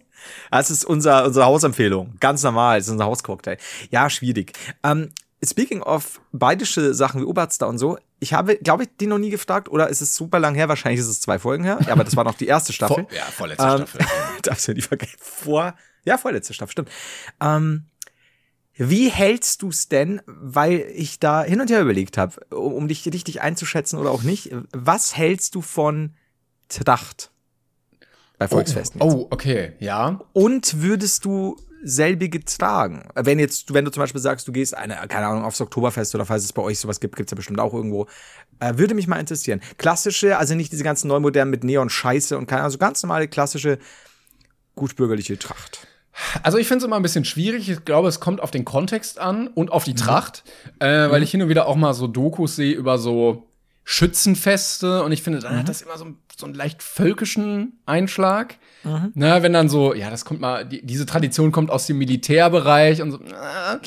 [0.50, 2.14] Das ist unser, unsere Hausempfehlung.
[2.20, 3.56] Ganz normal, das ist unser Hauscocktail.
[3.90, 4.52] Ja, schwierig.
[4.82, 5.10] Ähm,
[5.42, 9.30] speaking of bayerische Sachen wie Oberster und so, ich habe, glaube ich, den noch nie
[9.30, 10.68] gefragt, oder ist es super lang her?
[10.68, 11.78] Wahrscheinlich ist es zwei Folgen her.
[11.86, 13.06] Ja, aber das war noch die erste Staffel.
[13.08, 14.06] Vor, ja, vorletzte Ähm, Staffel.
[14.42, 15.16] Darfst du ja nicht vergessen.
[15.18, 15.74] Vor,
[16.04, 16.90] ja, vorletzte Staffel, stimmt.
[17.40, 17.86] Ähm,
[18.82, 22.88] wie hältst du es denn, weil ich da hin und her überlegt habe, um, um
[22.88, 26.14] dich richtig einzuschätzen oder auch nicht, was hältst du von
[26.70, 27.30] Tracht
[28.38, 29.02] bei Volksfesten?
[29.02, 30.20] Oh, okay, ja.
[30.32, 33.06] Und würdest du selbige tragen?
[33.14, 36.24] Wenn jetzt, wenn du zum Beispiel sagst, du gehst eine, keine Ahnung, aufs Oktoberfest oder
[36.24, 38.06] falls es bei euch sowas gibt, gibt's ja bestimmt auch irgendwo.
[38.60, 39.60] Äh, würde mich mal interessieren.
[39.76, 43.78] Klassische, also nicht diese ganzen neumodernen mit Neon-Scheiße und keine Ahnung, also ganz normale, klassische,
[44.74, 45.86] gutbürgerliche Tracht.
[46.42, 47.68] Also ich finde es immer ein bisschen schwierig.
[47.70, 50.42] Ich glaube, es kommt auf den Kontext an und auf die Tracht,
[50.80, 53.46] äh, weil ich hin und wieder auch mal so Dokus sehe über so
[53.84, 58.56] Schützenfeste und ich finde, dann hat das immer so, einen- so einen leicht völkischen Einschlag.
[59.14, 63.02] Na, wenn dann so, ja, das kommt mal, die, diese Tradition kommt aus dem Militärbereich
[63.02, 63.20] und so.
[63.30, 63.80] na.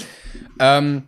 [0.59, 1.03] Ähm,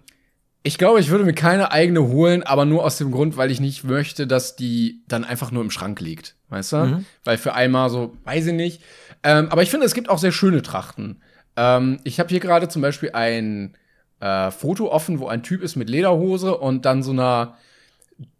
[0.63, 3.60] ich glaube, ich würde mir keine eigene holen, aber nur aus dem Grund, weil ich
[3.60, 6.36] nicht möchte, dass die dann einfach nur im Schrank liegt.
[6.49, 6.78] Weißt du?
[7.23, 8.82] Weil für einmal so, weiß ich nicht.
[9.26, 11.20] Ähm, aber ich finde, es gibt auch sehr schöne Trachten.
[11.58, 13.76] Ähm, ich habe hier gerade zum Beispiel ein
[14.20, 17.58] äh, Foto offen, wo ein Typ ist mit Lederhose und dann so einer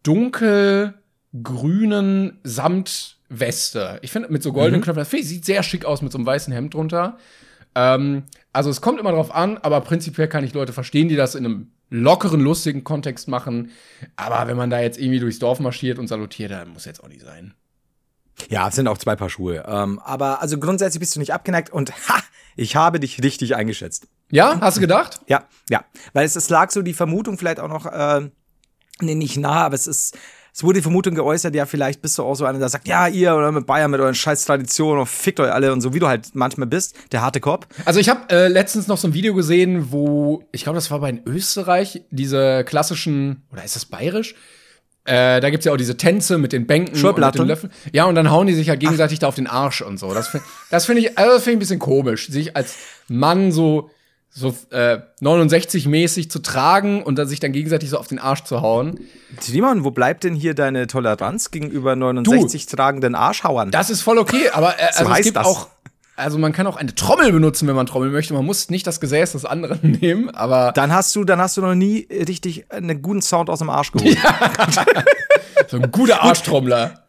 [0.04, 3.98] dunkelgrünen Samtweste.
[4.04, 6.28] Ich finde, mit so goldenen Knöpfen, das ich, sieht sehr schick aus mit so einem
[6.28, 7.18] weißen Hemd drunter.
[7.74, 11.34] Ähm, also es kommt immer drauf an, aber prinzipiell kann ich Leute verstehen, die das
[11.34, 13.72] in einem lockeren, lustigen Kontext machen.
[14.18, 17.10] Aber wenn man da jetzt irgendwie durchs Dorf marschiert und salutiert, dann muss jetzt auch
[17.10, 17.56] nicht sein.
[18.50, 19.64] Ja, es sind auch zwei Paar Schuhe.
[19.68, 22.22] Ähm, aber also grundsätzlich bist du nicht abgeneigt und ha,
[22.56, 24.08] ich habe dich richtig eingeschätzt.
[24.32, 25.20] Ja, hast du gedacht?
[25.28, 25.86] Ja, ja.
[26.14, 28.30] Weil es, es lag so die Vermutung vielleicht auch noch, äh,
[29.02, 30.18] nee, nicht nah, aber es ist,
[30.56, 33.08] es wurde die Vermutung geäußert, ja, vielleicht bist du auch so einer, der sagt, ja,
[33.08, 36.00] ihr oder mit Bayern mit euren scheiß Traditionen und fickt euch alle und so, wie
[36.00, 37.68] du halt manchmal bist, der harte Kopf.
[37.84, 41.00] Also ich habe äh, letztens noch so ein Video gesehen, wo ich glaube, das war
[41.00, 44.36] bei in Österreich diese klassischen oder ist das bayerisch?
[45.06, 47.42] Äh, da gibt's ja auch diese Tänze mit den Bänken und mit Schurplatten?
[47.42, 47.72] den Löffeln.
[47.94, 50.14] Ja, und dann hauen die sich ja gegenseitig da auf den Arsch und so.
[50.14, 52.76] Das, find- das finde ich, also das finde ich ein bisschen komisch, sich als
[53.08, 53.90] Mann so
[54.38, 58.62] so äh, 69-mäßig zu tragen und dann sich dann gegenseitig so auf den Arsch zu
[58.62, 59.00] hauen.
[59.40, 63.72] Simon, wo bleibt denn hier deine Toleranz gegenüber 69 tragenden Arschhauern?
[63.72, 65.48] Das ist voll okay, aber äh, So also es heißt gibt das.
[65.48, 65.68] auch
[66.16, 68.34] also man kann auch eine Trommel benutzen, wenn man trommeln möchte.
[68.34, 71.62] Man muss nicht das Gesäß des anderen nehmen, aber dann hast du, dann hast du
[71.62, 74.18] noch nie richtig einen guten Sound aus dem Arsch geholt.
[75.68, 77.04] so ein guter Arschtrommler.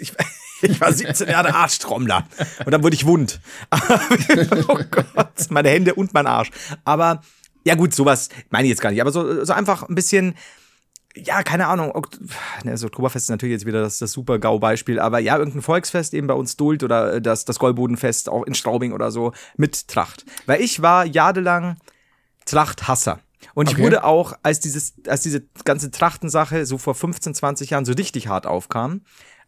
[0.00, 0.12] ich,
[0.62, 2.24] ich war 17 Jahre Arschtrommler.
[2.64, 3.40] Und dann wurde ich wund.
[4.68, 6.50] oh Gott, meine Hände und mein Arsch.
[6.84, 7.22] Aber,
[7.64, 9.00] ja gut, sowas meine ich jetzt gar nicht.
[9.00, 10.34] Aber so, so einfach ein bisschen,
[11.16, 11.92] ja, keine Ahnung.
[11.92, 12.20] Okt
[12.64, 15.00] ne, das Oktoberfest ist natürlich jetzt wieder das, das super GAU-Beispiel.
[15.00, 18.54] Aber ja, irgendein Volksfest eben bei uns Duld oder äh, das, das Goldbodenfest auch in
[18.54, 20.24] Straubing oder so mit Tracht.
[20.46, 21.76] Weil ich war jahrelang
[22.44, 23.20] Trachthasser.
[23.54, 23.84] Und ich Okay.
[23.84, 28.28] wurde auch, als dieses, als diese ganze Trachtensache so vor 15, 20 Jahren so richtig
[28.28, 29.00] hart aufkam,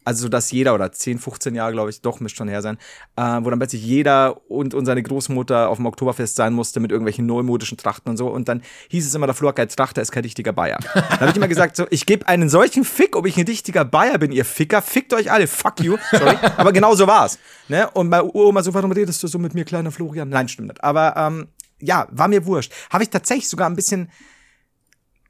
[0.04, 2.78] Also, so dass jeder, oder 10, 15 Jahre, glaube ich, doch, müsste schon her sein,
[3.16, 6.90] äh, wo dann plötzlich jeder und, und seine Großmutter auf dem Oktoberfest sein musste mit
[6.90, 8.28] irgendwelchen neumodischen Trachten und so.
[8.28, 10.78] Und dann hieß es immer, der kein Trachter ist kein richtiger Bayer.
[10.94, 13.84] Dann habe ich immer gesagt, so, ich gebe einen solchen Fick, ob ich ein richtiger
[13.84, 14.82] Bayer bin, ihr Ficker.
[14.82, 15.96] Fickt euch alle, fuck you.
[16.10, 16.36] Sorry.
[16.56, 17.38] Aber genau so war's.
[17.68, 17.90] Ne?
[17.90, 20.28] Und bei Oma so, warum redest du so mit mir, kleiner Florian?
[20.28, 20.84] Nein, stimmt nicht.
[20.84, 21.48] Aber ähm,
[21.80, 22.72] ja, war mir wurscht.
[22.90, 24.10] Habe ich tatsächlich sogar ein bisschen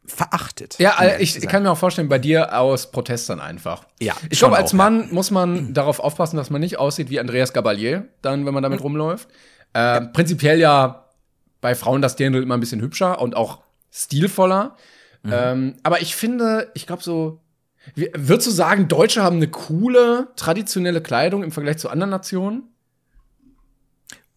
[0.05, 0.79] verachtet.
[0.79, 1.51] Ja, ehrlich ich sein.
[1.51, 3.87] kann mir auch vorstellen, bei dir aus Protest dann einfach.
[4.01, 7.21] Ja, Ich glaube, als auch, Mann muss man darauf aufpassen, dass man nicht aussieht wie
[7.21, 9.29] Andreas Gabalier, dann, wenn man damit rumläuft.
[9.75, 11.09] Äh, Prinzipiell ja
[11.61, 14.77] bei Frauen das Dirndl immer ein bisschen hübscher und auch stilvoller.
[15.25, 17.41] Ähm, aber ich finde, ich glaube so,
[17.95, 22.65] wie- würdest du sagen, Deutsche haben eine coole, traditionelle Kleidung im Vergleich zu anderen Nationen?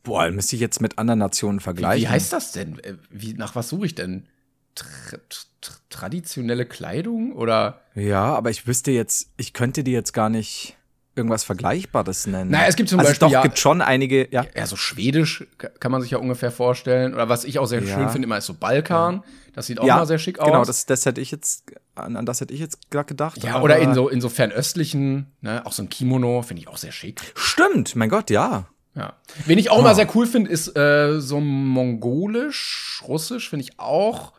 [0.03, 2.03] Boah, müsste ich jetzt mit anderen Nationen Wie, vergleichen.
[2.03, 2.77] wie heißt das denn?
[2.79, 4.27] Äh, Wie, nach was suche ich denn?
[4.75, 5.17] Tra
[5.61, 7.81] tra traditionelle Kleidung oder?
[7.95, 10.75] Ja, aber ich wüsste jetzt, ich könnte dir jetzt gar nicht
[11.15, 12.51] irgendwas Vergleichbares nennen.
[12.51, 14.45] Naja, es gibt zum also Beispiel doch, ja- gibt schon einige, ja.
[14.53, 17.13] Ja, so schwedisch ka- kann man sich ja ungefähr vorstellen.
[17.13, 17.95] Oder was ich auch sehr Ja.
[17.95, 19.23] schön finde, immer ist so Balkan.
[19.53, 20.47] Das sieht auch ja, mal sehr schick aus.
[20.47, 21.63] Genau, das, das hätte ich jetzt,
[21.95, 23.41] an, an das hätte ich jetzt gerade gedacht.
[23.41, 26.75] ja, oder in so, in so fernöstlichen, ne, auch so ein Kimono, finde ich auch
[26.77, 27.21] sehr schick.
[27.35, 28.67] Stimmt, mein Gott, ja.
[28.95, 29.13] Ja.
[29.45, 34.33] Wen ich auch mal sehr cool finde, ist äh, so mongolisch, russisch, finde ich auch.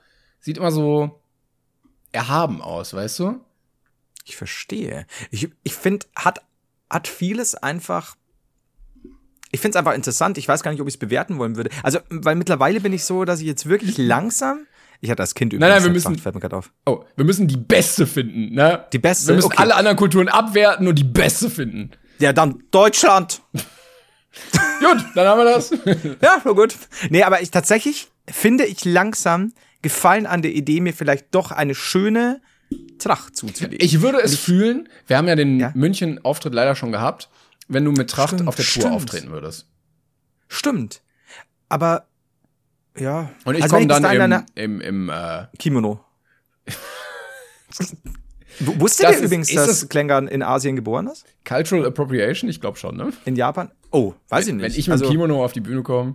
[0.47, 1.11] Sieht immer so
[2.13, 3.41] erhaben aus, weißt du?
[4.25, 5.05] Ich verstehe.
[5.33, 6.41] Ich, ich finde, hat,
[6.89, 8.15] hat vieles einfach.
[9.51, 10.39] Ich finde es einfach interessant.
[10.39, 11.71] Ich weiß gar nicht, ob ich es bewerten wollen würde.
[11.83, 14.69] Also, weil mittlerweile bin ich so, dass ich jetzt wirklich langsam.
[15.01, 15.69] Ich hatte als Kind übrigens.
[15.75, 16.71] nein, wir gesagt, müssen- Fällt mir gerade auf.
[16.87, 18.87] Oh, wir müssen die beste finden, ne?
[18.93, 19.57] Die beste, Wir müssen okay.
[19.59, 21.91] alle anderen Kulturen abwerten und die beste finden.
[22.21, 23.43] Ja, dann Deutschland.
[24.81, 25.71] Gut, dann haben wir das.
[26.23, 26.77] Ja, nur gut.
[27.11, 29.53] Nee, aber ich tatsächlich finde ich langsam
[29.89, 32.41] Gefallen an der Idee, mir vielleicht doch eine schöne
[32.99, 33.79] Tracht zuzulegen.
[33.81, 35.73] Ich würde es fühlen, wir haben ja den Ja?
[35.75, 37.29] München-Auftritt leider schon gehabt,
[37.69, 38.95] wenn du mit Tracht Stimmt, auf der Tour stimmt.
[38.95, 39.67] auftreten würdest.
[40.49, 41.03] Stimmt.
[41.69, 42.07] Aber
[42.99, 43.31] ja.
[43.45, 46.01] Und ich Also wenn komme dann dahin im, eine- im, im äh, Kimono.
[48.59, 51.25] W- Wusstet Das ihr ist- übrigens, ist dass es- Klängern in Asien geboren ist?
[51.45, 53.13] Cultural Appropriation, ich glaube schon, ne?
[53.27, 53.71] In Japan?
[53.91, 54.63] Oh, weiß ich nicht.
[54.63, 56.15] Wenn ich mit also, Kimono auf die Bühne komme.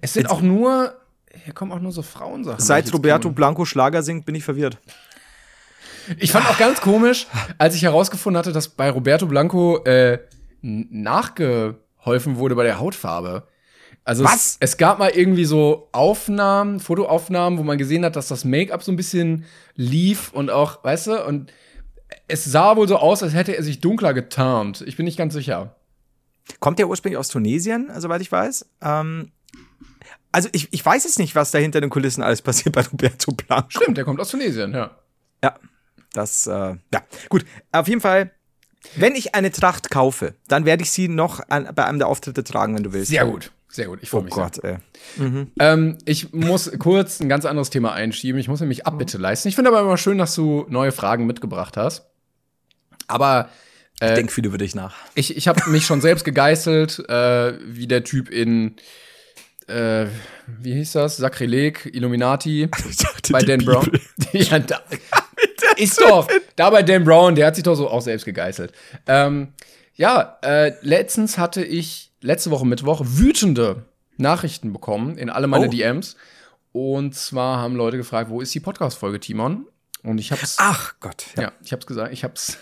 [0.00, 0.97] Es sind auch nur,
[1.44, 2.60] hier kommen auch nur so Frauensachen.
[2.60, 4.78] seit Roberto Blanco Schlager singt, bin ich verwirrt.
[6.18, 7.26] Ich fand auch ganz komisch,
[7.58, 10.18] als ich herausgefunden hatte, dass bei Roberto Blanco äh,
[10.62, 13.46] nachgeholfen wurde bei der Hautfarbe.
[14.04, 14.34] Also Was?
[14.34, 18.82] Es, es gab mal irgendwie so Aufnahmen, Fotoaufnahmen, wo man gesehen hat, dass das Make-up
[18.82, 21.52] so ein bisschen lief und auch, weißt du, und
[22.26, 24.82] es sah wohl so aus, als hätte er sich dunkler getarnt.
[24.86, 25.76] Ich bin nicht ganz sicher.
[26.58, 28.66] Kommt der ursprünglich aus Tunesien, soweit ich weiß?
[28.80, 29.30] Ähm,
[30.32, 33.32] also ich, ich weiß jetzt nicht, was da hinter den Kulissen alles passiert bei Roberto
[33.32, 33.68] Blanco.
[33.70, 34.96] Stimmt, der kommt aus Tunesien, ja.
[35.42, 35.54] Ja,
[36.12, 36.50] das, äh,
[36.92, 37.44] ja, gut.
[37.72, 38.32] Auf jeden Fall,
[38.96, 42.44] wenn ich eine Tracht kaufe, dann werde ich sie noch an, bei einem der Auftritte
[42.44, 43.08] tragen, wenn du willst.
[43.10, 43.98] Sehr gut, sehr gut.
[44.02, 44.44] Ich freue Oh mich sehr.
[44.44, 45.46] Gott, ey.
[45.58, 48.40] Ähm, ich muss kurz ein ganz anderes Thema einschieben.
[48.40, 49.48] Ich muss nämlich Abbitte leisten.
[49.48, 52.06] Ich finde aber immer schön, dass du neue Fragen mitgebracht hast.
[53.06, 53.48] Aber
[54.00, 54.94] Ich denke viel über dich nach.
[55.14, 58.76] ich, ich habe mich schon selbst gegeißelt, äh, wie der Typ in,
[59.68, 60.06] äh,
[60.46, 61.16] wie hieß das?
[61.18, 62.68] Sakrileg, Illuminati,
[63.30, 63.90] bei Dan Brown.
[64.32, 64.80] ja, da,
[65.76, 68.72] ist doch, da bei Dan Brown, der hat sich doch so auch selbst gegeißelt.
[69.06, 69.52] Ähm,
[69.94, 73.84] ja, äh, letztens hatte ich, letzte Woche Mittwoch, wütende
[74.16, 75.70] Nachrichten bekommen in alle meine Oh.
[75.70, 76.16] DMs.
[76.72, 79.66] Und zwar haben Leute gefragt, wo ist die Podcast-Folge, Timon?
[80.02, 80.56] Und ich hab's.
[80.58, 81.26] Ach Gott.
[81.36, 82.58] Ja, ich hab's gesagt, ich hab's,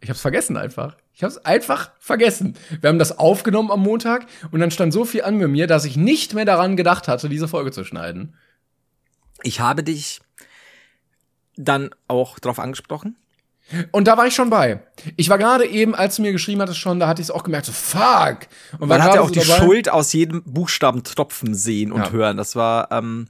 [0.00, 0.96] ich hab's vergessen einfach.
[1.16, 2.56] Ich hab's einfach vergessen.
[2.80, 5.84] Wir haben das aufgenommen am Montag und dann stand so viel an bei mir, dass
[5.84, 8.34] ich nicht mehr daran gedacht hatte, diese Folge zu schneiden.
[9.42, 10.20] Ich habe dich
[11.56, 13.16] dann auch drauf angesprochen.
[13.92, 14.82] Und da war ich schon bei.
[15.16, 17.44] Ich war gerade eben, als du mir geschrieben hattest, schon, da hatte ich es auch
[17.44, 18.40] gemerkt, so fuck.
[18.78, 19.58] Und Man hat ja auch so die dabei.
[19.64, 22.10] Schuld aus jedem Buchstaben tropfen sehen und Ja.
[22.10, 22.36] hören.
[22.36, 23.28] Das war, ähm,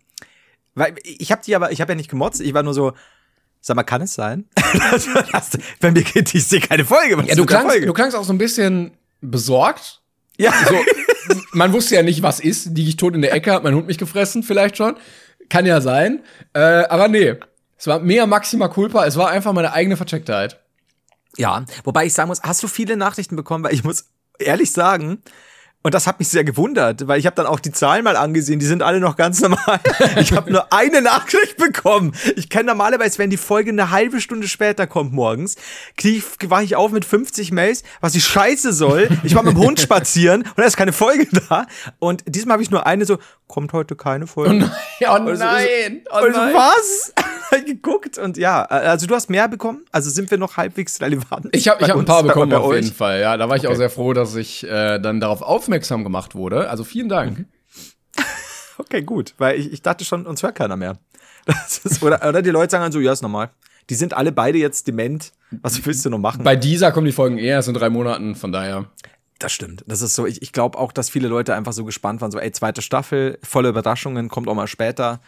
[0.74, 2.40] weil ich habe die aber, ich habe ja nicht gemotzt.
[2.40, 2.94] Ich war nur so,
[3.66, 4.44] sag mal, kann es sein?
[5.32, 7.16] das, bei mir geht ich sehe keine Folge.
[7.16, 7.86] Was Ja, du klangst, Folge?
[7.86, 10.02] du klangst auch so ein bisschen besorgt.
[10.36, 10.52] ja.
[10.68, 12.66] So, man wusste ja nicht, was ist.
[12.66, 14.96] Liege ich tot in der Ecke, hat mein Hund mich gefressen, vielleicht schon.
[15.48, 16.22] Kann ja sein.
[16.52, 17.36] Äh, aber nee.
[17.78, 20.60] Es war mehr Maxima Culpa, es war einfach meine eigene Verchecktheit.
[21.36, 23.64] Ja, wobei ich sagen muss, hast du viele Nachrichten bekommen?
[23.64, 24.06] Weil ich muss
[24.38, 25.22] ehrlich sagen,
[25.84, 28.58] und das hat mich sehr gewundert, weil ich habe dann auch die Zahlen mal angesehen,
[28.58, 29.78] die sind alle noch ganz normal.
[30.16, 32.14] Ich habe nur eine Nachricht bekommen.
[32.36, 35.56] Ich kenne normalerweise, wenn die Folge eine halbe Stunde später kommt morgens,
[35.98, 39.08] krieg, ich- wach ich auf mit 50 Mails, was ich scheiße soll.
[39.24, 41.66] Ich war mit dem Hund spazieren und da ist keine Folge da.
[41.98, 44.70] Und diesmal habe ich nur eine so, kommt heute keine Folge.
[45.06, 46.54] Oh Und nein, oh Und so, nein.
[46.54, 47.12] was?
[47.50, 49.84] Mal geguckt und ja, also du hast mehr bekommen?
[49.92, 51.48] Also sind wir noch halbwegs relevant?
[51.52, 52.84] Ich habe ich hab ein paar bekommen auf euch?
[52.84, 53.20] jeden Fall.
[53.20, 53.78] Ja, da war ich auch Okay.
[53.78, 56.68] sehr froh, dass ich äh, dann darauf aufmerksam gemacht wurde.
[56.70, 57.38] Also vielen Dank.
[57.38, 57.44] Mhm.
[58.76, 60.98] Okay, gut, weil ich, ich dachte schon, uns hört keiner mehr.
[61.84, 63.50] Ist, oder, oder die Leute sagen dann so, ja, ist normal.
[63.88, 65.32] Die sind alle beide jetzt dement.
[65.62, 66.42] Was willst du noch machen?
[66.42, 68.86] Bei dieser kommen die Folgen eher erst in drei Monaten, von daher.
[69.38, 69.84] Das stimmt.
[69.86, 72.38] Das ist so, ich, ich glaube auch, dass viele Leute einfach so gespannt waren, so,
[72.38, 75.20] ey, zweite Staffel, volle Überraschungen, kommt auch mal später.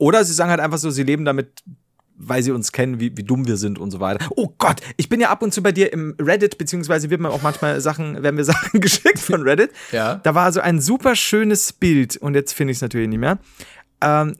[0.00, 1.62] Oder sie sagen halt einfach so, sie leben damit,
[2.16, 4.26] weil sie uns kennen, wie, wie dumm wir sind und so weiter.
[4.34, 7.28] Oh Gott, ich bin ja ab und zu bei dir im Reddit, beziehungsweise wird mir
[7.28, 9.70] auch manchmal Sachen, werden mir Sachen geschickt von Reddit.
[9.92, 10.14] Ja.
[10.22, 13.38] Da war so ein super schönes Bild und jetzt finde ich es natürlich nicht mehr.
[14.00, 14.36] Ähm,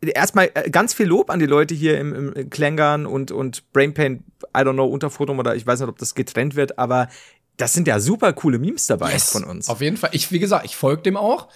[0.00, 4.24] erstmal äh, ganz viel Lob an die Leute hier im, im Klängern und, und Brainpain,
[4.56, 7.08] I don't know, Unterfotum oder ich weiß nicht, ob das getrennt wird, aber
[7.58, 9.68] das sind ja super coole Memes dabei von uns.
[9.68, 10.10] Auf jeden Fall.
[10.12, 11.48] Ich, wie gesagt, ich folge dem auch.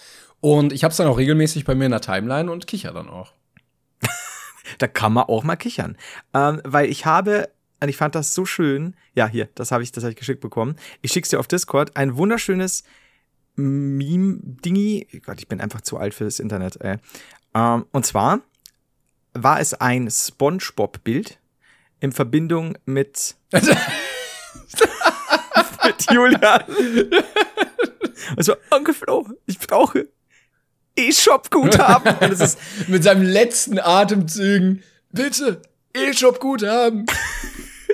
[0.43, 3.07] Und ich habe es dann auch regelmäßig bei mir in der Timeline und kicher dann
[3.07, 3.33] auch.
[4.77, 5.97] Da kann man auch mal kichern.
[6.33, 9.93] Ähm, weil ich habe, und ich fand das so schön, ja, hier, das habe ich,
[9.93, 10.75] das habe ich geschickt bekommen.
[11.01, 12.83] Ich schick's dir auf Discord, ein wunderschönes
[13.55, 15.21] Meme-Dingi.
[15.25, 16.97] Gott, ich bin einfach zu alt für das Internet, ey.
[17.53, 18.41] Ähm, und zwar
[19.33, 21.39] war es ein SpongeBob-Bild
[22.01, 23.65] in Verbindung mit, mit
[26.11, 26.63] Julian.
[28.35, 30.09] Also, Onkel Flo, ich brauche
[30.95, 32.15] E-Shop-Guthaben.
[32.21, 34.83] Und es ist Mit seinem letzten Atemzügen.
[35.11, 35.61] Bitte,
[35.95, 37.05] E-Shop Guthaben.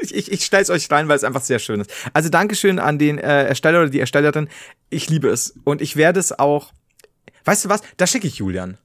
[0.02, 1.92] Ich, ich, ich stell's euch rein, weil es einfach sehr schön ist.
[2.14, 4.48] Also Dankeschön an den äh, Ersteller oder die Erstellerin.
[4.90, 5.56] Ich liebe es.
[5.66, 6.72] Und ich werde es auch.
[7.46, 7.82] Weißt du was?
[7.98, 8.78] Da schicke ich Julian.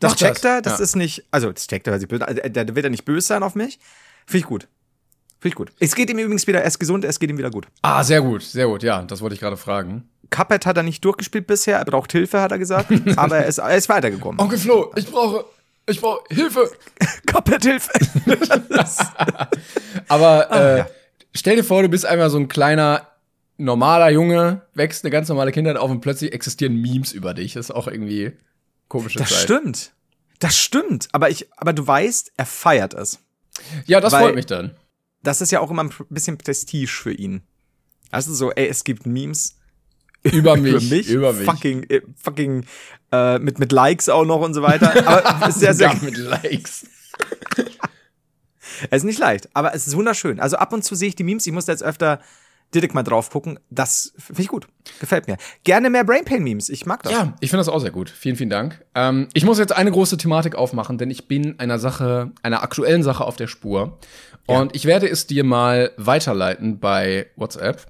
[0.00, 0.28] Das Mach das.
[0.28, 0.84] checkt er, das Ja.
[0.84, 1.24] ist nicht.
[1.30, 2.28] Also, das checkt er, weil sie böse.
[2.28, 3.78] Also, der, der wird ja nicht böse sein auf mich.
[4.26, 4.68] Finde ich gut.
[5.40, 5.72] Finde ich gut.
[5.80, 7.66] Es geht ihm übrigens wieder, er ist gesund, es geht ihm wieder gut.
[7.82, 8.82] Ah, sehr gut, sehr gut.
[8.82, 10.08] Ja, das wollte ich gerade fragen.
[10.30, 12.90] Cuphead hat er nicht durchgespielt bisher, er braucht Hilfe, hat er gesagt.
[13.16, 14.38] aber er ist, er ist weitergekommen.
[14.40, 15.44] Onkel Flo, ich brauche,
[15.86, 16.70] ich brauche Hilfe.
[17.26, 17.90] Cuphead Hilfe.
[20.08, 20.86] Aber äh, ja.
[21.34, 23.06] stell dir vor, du bist einmal so ein kleiner,
[23.56, 27.54] normaler Junge, wächst eine ganz normale Kindheit auf und plötzlich existieren Memes über dich.
[27.54, 28.32] Das ist auch irgendwie
[28.88, 29.38] komische Das Zeit.
[29.40, 29.92] stimmt.
[30.38, 31.08] Das stimmt.
[31.12, 33.18] Aber ich, aber du weißt, er feiert es.
[33.86, 34.76] Ja, das Weil- freut mich dann.
[35.22, 37.42] das ist ja auch immer ein bisschen Prestige für ihn.
[38.10, 39.57] Also so, ey, es gibt Memes
[40.22, 41.44] Über mich, über mich, über mich.
[41.44, 42.64] fucking, äh, fucking
[43.12, 45.06] äh, mit mit Likes auch noch und so weiter.
[45.06, 46.86] Aber ist sehr, sehr, Sogar mit Likes.
[48.90, 50.40] es ist nicht leicht, aber es ist wunderschön.
[50.40, 51.46] Also ab und zu sehe ich die Memes.
[51.46, 52.20] Ich muss da jetzt öfter
[52.74, 53.58] direkt mal drauf gucken.
[53.70, 54.66] Das finde ich gut,
[55.00, 55.36] gefällt mir.
[55.64, 56.68] Gerne mehr Brainpain Memes.
[56.68, 57.12] Ich mag das.
[57.12, 58.10] Ja, ich finde das auch sehr gut.
[58.10, 58.84] Vielen, vielen Dank.
[58.94, 63.02] Ähm, ich muss jetzt eine große Thematik aufmachen, denn ich bin einer Sache, einer aktuellen
[63.02, 63.98] Sache auf der Spur.
[64.46, 67.86] Und ich werde es dir mal weiterleiten bei WhatsApp.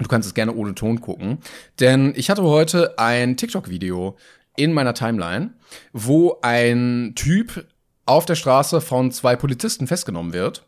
[0.00, 1.38] Du kannst es gerne ohne Ton gucken.
[1.78, 4.16] Denn ich hatte heute ein TikTok-Video
[4.56, 5.50] in meiner Timeline,
[5.92, 7.66] wo ein Typ
[8.06, 10.66] auf der Straße von zwei Polizisten festgenommen wird.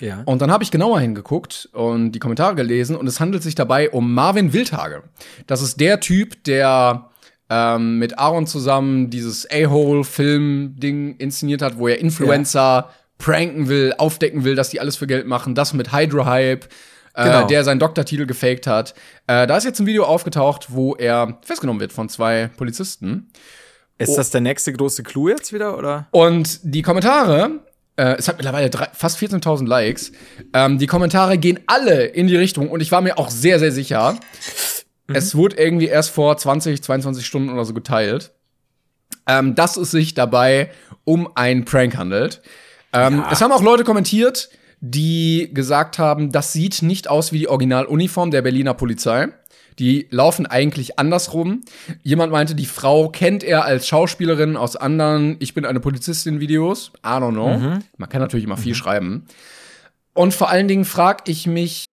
[0.00, 0.22] ja.
[0.24, 3.90] Und dann habe ich genauer hingeguckt und die Kommentare gelesen und es handelt sich dabei
[3.90, 5.04] um Marvin Wildhage.
[5.46, 7.10] Das ist der Typ, der
[7.48, 14.56] ähm, mit Aaron zusammen dieses A-Hole-Film-Ding inszeniert hat, wo er Influencer pranken will, aufdecken will,
[14.56, 15.54] dass die alles für Geld machen.
[15.54, 16.68] Das mit Hydro-Hype,
[17.14, 17.46] äh, Genau.
[17.46, 18.94] der seinen Doktortitel gefaked hat.
[19.26, 23.30] Äh, da ist jetzt ein Video aufgetaucht, wo er festgenommen wird von zwei Polizisten.
[23.98, 26.08] Ist das der nächste große Clou jetzt wieder, oder?
[26.10, 27.60] Und die Kommentare,
[27.96, 30.10] äh, es hat mittlerweile drei, fast 14.000 Likes,
[30.54, 33.70] ähm, die Kommentare gehen alle in die Richtung und ich war mir auch sehr, sehr
[33.70, 34.16] sicher.
[35.12, 38.32] Es wurde irgendwie erst vor 20, 22 Stunden oder so geteilt,
[39.28, 40.70] ähm, dass es sich dabei
[41.04, 42.40] um einen Prank handelt.
[42.92, 44.48] Ähm, Es haben auch Leute kommentiert,
[44.84, 49.28] die gesagt haben, das sieht nicht aus wie die Originaluniform der Berliner Polizei.
[49.78, 51.62] Die laufen eigentlich andersrum.
[52.02, 56.90] Jemand meinte, die Frau kennt er als Schauspielerin aus anderen Ich bin eine Polizistin Videos.
[56.98, 57.80] I don't know.
[57.96, 59.26] Man kann natürlich immer viel schreiben.
[60.14, 61.86] Und vor allen Dingen frage ich mich,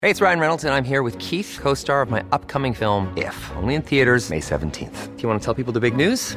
[0.00, 3.08] Hey, it's Ryan Reynolds, and I'm here with Keith, co star of my upcoming film,
[3.16, 5.08] If, only in theaters, May 17th.
[5.16, 6.36] Do you want to tell people the big news?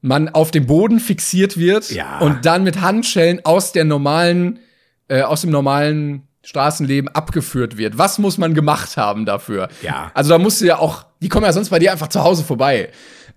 [0.00, 2.18] man auf dem Boden fixiert wird Ja.
[2.20, 4.60] und dann mit Handschellen aus der normalen,
[5.08, 7.98] äh, aus dem normalen Straßenleben abgeführt wird.
[7.98, 9.68] Was muss man gemacht haben dafür?
[9.82, 10.10] Ja.
[10.14, 12.44] Also da musst du ja auch, die kommen ja sonst bei dir einfach zu Hause
[12.44, 12.90] vorbei.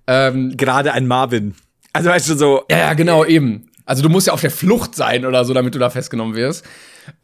[0.07, 1.55] Ähm, Gerade ein Marvin.
[1.93, 3.70] Also weißt du so, ja, ja, genau, eben.
[3.86, 6.64] Also du musst ja auf der Flucht sein oder so, damit du da festgenommen wirst.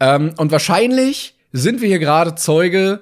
[0.00, 3.00] Ähm, und wahrscheinlich sind wir hier gerade Zeuge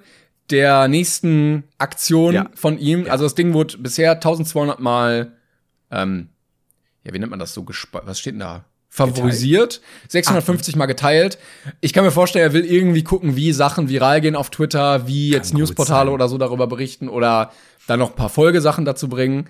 [0.51, 2.47] der nächsten Aktion Ja.
[2.55, 3.07] von ihm.
[3.11, 5.33] Also das Ding wurde bisher 1200 Mal,
[5.97, 6.29] ähm,
[7.05, 7.67] ja, wie nennt man das so?
[7.93, 8.65] Was steht denn da?
[8.89, 11.39] Favorisiert, 650 Mal geteilt.
[11.81, 15.31] Ich kann mir vorstellen, er will irgendwie gucken, wie Sachen viral gehen auf Twitter, wie
[15.31, 16.15] jetzt Newsportale sein.
[16.15, 17.53] oder so darüber berichten oder
[17.87, 19.49] dann noch ein paar Folgesachen dazu bringen.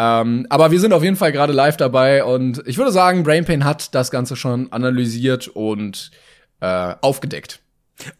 [0.00, 3.64] Ähm, aber wir sind auf jeden Fall gerade live dabei und ich würde sagen, Brainpain
[3.64, 6.10] hat das Ganze schon analysiert und
[6.60, 7.60] äh, aufgedeckt.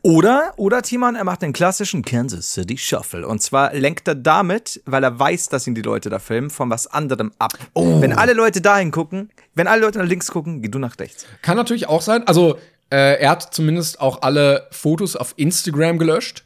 [0.03, 3.27] Oder, oder Timon, er macht den klassischen Kansas City Shuffle.
[3.27, 6.69] Und zwar lenkt er damit, weil er weiß, dass ihn die Leute da filmen, von
[6.71, 7.53] was anderem ab.
[7.75, 11.27] Wenn alle Leute dahin gucken, wenn alle Leute nach links gucken, geh du nach rechts.
[11.43, 12.27] Kann natürlich auch sein.
[12.27, 12.59] Also,
[12.91, 16.45] äh, er hat zumindest auch alle Fotos auf Instagram gelöscht.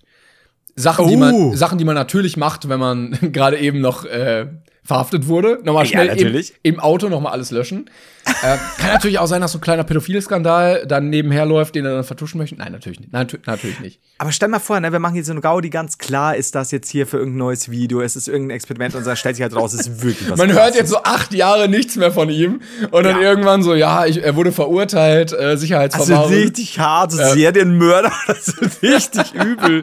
[0.75, 1.19] Sachen, die Oh.
[1.19, 4.47] man, Sachen, die man natürlich macht, wenn man gerade eben noch äh,
[4.85, 5.61] verhaftet wurde.
[5.63, 6.55] Nochmal Ja, schnell im, natürlich.
[6.65, 7.89] im Auto nochmal alles löschen.
[8.25, 11.95] äh, kann natürlich auch sein, dass so ein kleiner Pädophilskandal dann nebenher läuft, den er
[11.95, 12.57] dann vertuschen möchte.
[12.57, 13.13] Nein, natürlich nicht.
[13.13, 14.01] Nein, natürlich nicht.
[14.19, 16.71] Aber stell mal vor, ne, wir machen hier so eine Gaudi, ganz klar ist das
[16.73, 19.55] jetzt hier für irgendein neues Video, es ist irgendein Experiment und dann stellt sich halt
[19.55, 20.37] raus, es ist wirklich was.
[20.39, 20.77] Man hört Krasses.
[20.77, 22.61] jetzt so acht Jahre nichts mehr von ihm
[22.91, 23.29] und dann Ja.
[23.29, 26.33] irgendwann so, ja, ich, er wurde verurteilt, äh, Also Sicherheitsverwahrung.
[26.33, 29.83] richtig hart, Serienmörder, das ist richtig übel.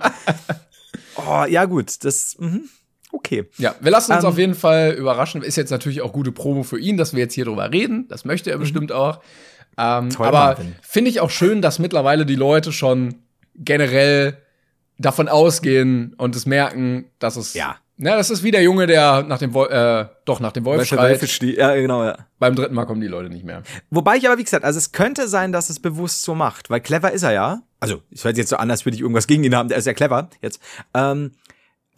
[1.15, 2.69] Oh, ja gut, das, mhm.
[3.11, 3.45] Okay.
[3.57, 5.41] Ja, wir lassen uns Ähm, auf jeden Fall überraschen.
[5.41, 8.07] Ist jetzt natürlich auch gute Promo für ihn, dass wir jetzt hier drüber reden.
[8.09, 9.19] Das möchte er bestimmt auch.
[9.77, 10.09] Ähm, Mhm.
[10.09, 13.15] Toll, aber finde ich auch schön, dass mittlerweile die Leute schon
[13.55, 14.37] generell
[14.97, 17.53] davon ausgehen und es merken, dass es.
[17.53, 17.77] Ja.
[18.01, 20.85] Na, das ist wie der Junge, der nach dem Wolf, äh, doch nach dem Wolf
[20.85, 21.21] schreit.
[21.57, 22.17] Ja, genau, ja.
[22.39, 23.61] Beim dritten Mal kommen die Leute nicht mehr.
[23.89, 26.79] Wobei ich aber, wie gesagt, also es könnte sein, dass es bewusst so macht, weil
[26.79, 27.61] clever ist er ja.
[27.81, 29.77] Also, es hört sich jetzt so an, als würde ich irgendwas gegen ihn haben, der
[29.77, 30.61] ist ja clever jetzt.
[30.93, 31.31] Ähm,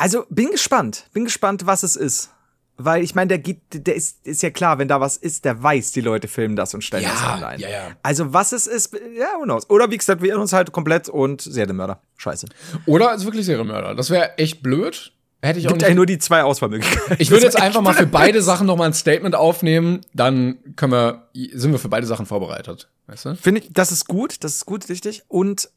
[0.01, 2.31] also, bin gespannt, bin gespannt, was es ist.
[2.77, 5.61] Weil ich meine, der geht, der ist, ist ja klar, wenn da was ist, der
[5.61, 7.61] weiß, die Leute filmen das und stellen Ja, das online.
[7.61, 7.91] ja, ja.
[8.01, 9.69] Also, was es ist, ja, who knows.
[9.69, 12.01] Oder wie gesagt, wir irren uns halt komplett und Serienmörder.
[12.17, 12.47] Scheiße.
[12.87, 13.93] Oder ist wirklich Serienmörder.
[13.93, 15.13] Das wäre echt blöd.
[15.43, 15.85] Hätte ich auch Gibt nicht.
[15.87, 17.17] eigentlich nur die zwei Auswahlmöglichkeiten.
[17.19, 20.93] Ich würde jetzt einfach mal für beide Sachen noch mal ein Statement aufnehmen, dann können
[20.93, 22.89] wir, sind wir für beide Sachen vorbereitet.
[23.07, 23.35] Weißt du?
[23.35, 25.23] Finde ich, das ist gut, das ist gut, richtig.
[25.27, 25.69] Und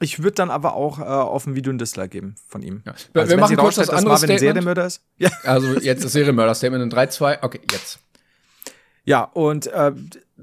[0.00, 2.82] ich würde dann aber auch äh, auf ein Video ein Dislike geben von ihm.
[2.86, 2.92] Ja.
[2.92, 4.40] Also, Wir- wenn machen kurz das dass andere Marvin Statement.
[4.40, 5.02] Serienmörder ist.
[5.18, 5.30] Ja.
[5.44, 7.42] Also jetzt das Serienmörder-Statement in 3, 2.
[7.42, 8.00] Okay, jetzt.
[9.04, 9.92] Ja, und äh,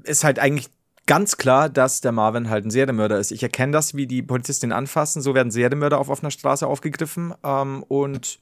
[0.04, 0.68] ist halt eigentlich
[1.06, 3.30] ganz klar, dass der Marvin halt ein Serienmörder ist.
[3.32, 5.22] Ich erkenne das, wie die Polizisten ihn anfassen.
[5.22, 7.34] So werden Serienmörder auf offener Straße aufgegriffen.
[7.44, 8.38] Ähm, und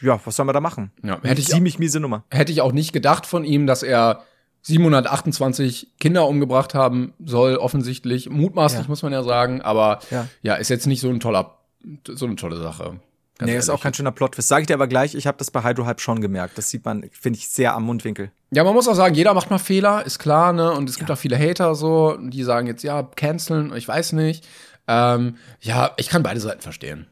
[0.00, 0.92] ja, was soll man da machen?
[1.02, 2.24] Ja, hätte ich, Ziemlich miese Nummer.
[2.30, 4.22] hätte ich auch nicht gedacht von ihm, dass er
[4.68, 8.30] 728 Kinder umgebracht haben soll, offensichtlich.
[8.30, 8.88] Mutmaßlich, Ja.
[8.88, 9.60] muss man ja sagen.
[9.62, 10.26] Aber ja.
[10.42, 10.54] Ja.
[10.54, 11.58] ist jetzt nicht so ein toller,
[12.06, 13.00] so eine tolle Sache.
[13.38, 13.82] Ganz nee, ist auch ehrlich.
[13.82, 14.48] kein schöner Plot-Twist.
[14.48, 16.58] Sag ich dir aber gleich, ich habe das bei Hydro Hype schon gemerkt.
[16.58, 18.32] Das sieht man, finde ich, sehr am Mundwinkel.
[18.50, 20.72] Ja, man muss auch sagen, jeder macht mal Fehler, ist klar, ne?
[20.72, 24.44] Und es gibt auch viele Hater so, die sagen jetzt, ja, canceln, ich weiß nicht.
[24.88, 27.06] Ähm, ja, ich kann beide Seiten verstehen.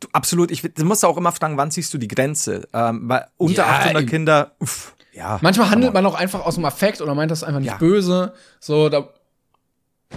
[0.00, 0.50] Du, absolut.
[0.50, 2.68] Ich, du musst auch immer fragen, wann ziehst du die Grenze?
[2.74, 4.10] Ähm, weil unter Ja, 800 eben.
[4.10, 5.38] Kinder, uff, ja.
[5.42, 7.76] Manchmal handelt man auch einfach aus dem Affekt oder meint das einfach nicht Ja.
[7.76, 8.34] böse.
[8.60, 9.08] So, da,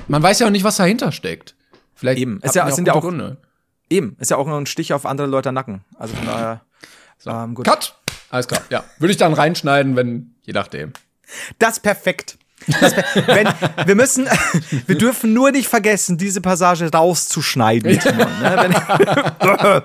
[0.07, 1.55] man weiß ja auch nicht, was dahinter steckt.
[1.93, 2.39] Vielleicht Eben.
[2.41, 3.37] Es ja- es sind ja auch- Gründe.
[3.89, 5.83] Eben, ist ja auch nur ein Stich auf andere Leute Nacken.
[5.99, 6.61] Also von daher.
[7.25, 7.65] Ähm, gut.
[7.65, 7.95] Cut!
[8.29, 8.83] Alles klar, ja.
[8.97, 10.91] Würde ich dann reinschneiden, wenn, je nachdem.
[11.59, 12.37] Das perfekt.
[12.67, 12.95] Das
[13.27, 13.47] wenn,
[13.85, 14.27] wir müssen,
[14.87, 17.91] wir dürfen nur nicht vergessen, diese Passage rauszuschneiden.
[17.91, 17.99] Ne?
[18.57, 18.73] Wenn,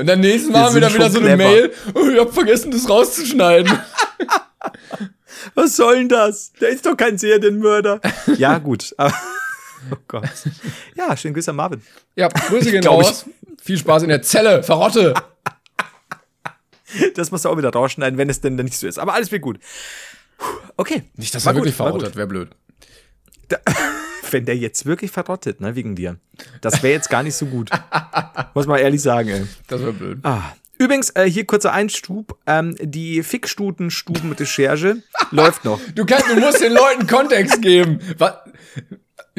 [0.00, 1.50] Und dann nächsten Wir Mal haben wir dann wieder so eine clever.
[1.50, 1.72] Mail.
[1.94, 3.78] Oh, ich hab vergessen, das rauszuschneiden.
[5.54, 6.52] was soll denn das?
[6.60, 8.00] Der ist doch kein Serienmörder.
[8.36, 8.94] Ja, gut.
[8.96, 9.12] Aber,
[9.92, 10.28] oh Gott.
[10.94, 11.82] Ja, schönen Grüße an Marvin.
[12.16, 13.26] ja, Grüße gehen raus.
[13.62, 15.14] Viel Spaß in der Zelle, Verrotte.
[17.16, 18.98] Das musst du auch wieder rausschneiden, wenn es denn nicht so ist.
[18.98, 19.58] Aber alles wird gut.
[20.76, 21.02] Okay.
[21.16, 22.50] Nicht, dass War er wirklich gut, war verrottet, wäre blöd.
[24.30, 26.18] Wenn der jetzt wirklich verrottet, ne, wegen dir.
[26.60, 27.70] Das wäre jetzt gar nicht so gut.
[28.54, 29.46] Muss man ehrlich sagen, ey.
[29.68, 30.18] Das wäre blöd.
[30.22, 30.52] Ah.
[30.78, 32.38] Übrigens, äh, hier kurzer Einstub.
[32.46, 35.80] Ähm, die Fickstuten-Stuben-Recherche läuft noch.
[35.94, 37.98] Du, kannst, du musst den Leuten Kontext geben.
[38.18, 38.34] Was?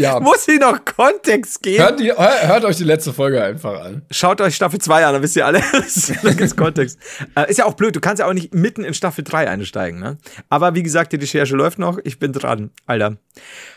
[0.02, 0.20] Ja.
[0.20, 1.84] Muss ich noch Kontext geben?
[1.84, 4.04] Hört, die, hör- hört euch die letzte Folge einfach an.
[4.12, 6.12] Schaut euch Staffel 2 an, dann wisst ihr alles.
[6.24, 6.98] da gibt's Kontext.
[7.36, 10.00] Äh, ist ja auch blöd, du kannst ja auch nicht mitten in Staffel 3 einsteigen,
[10.00, 10.18] ne?
[10.50, 11.98] Aber wie gesagt, die Recherche läuft noch.
[12.04, 13.18] Ich bin dran, Alter.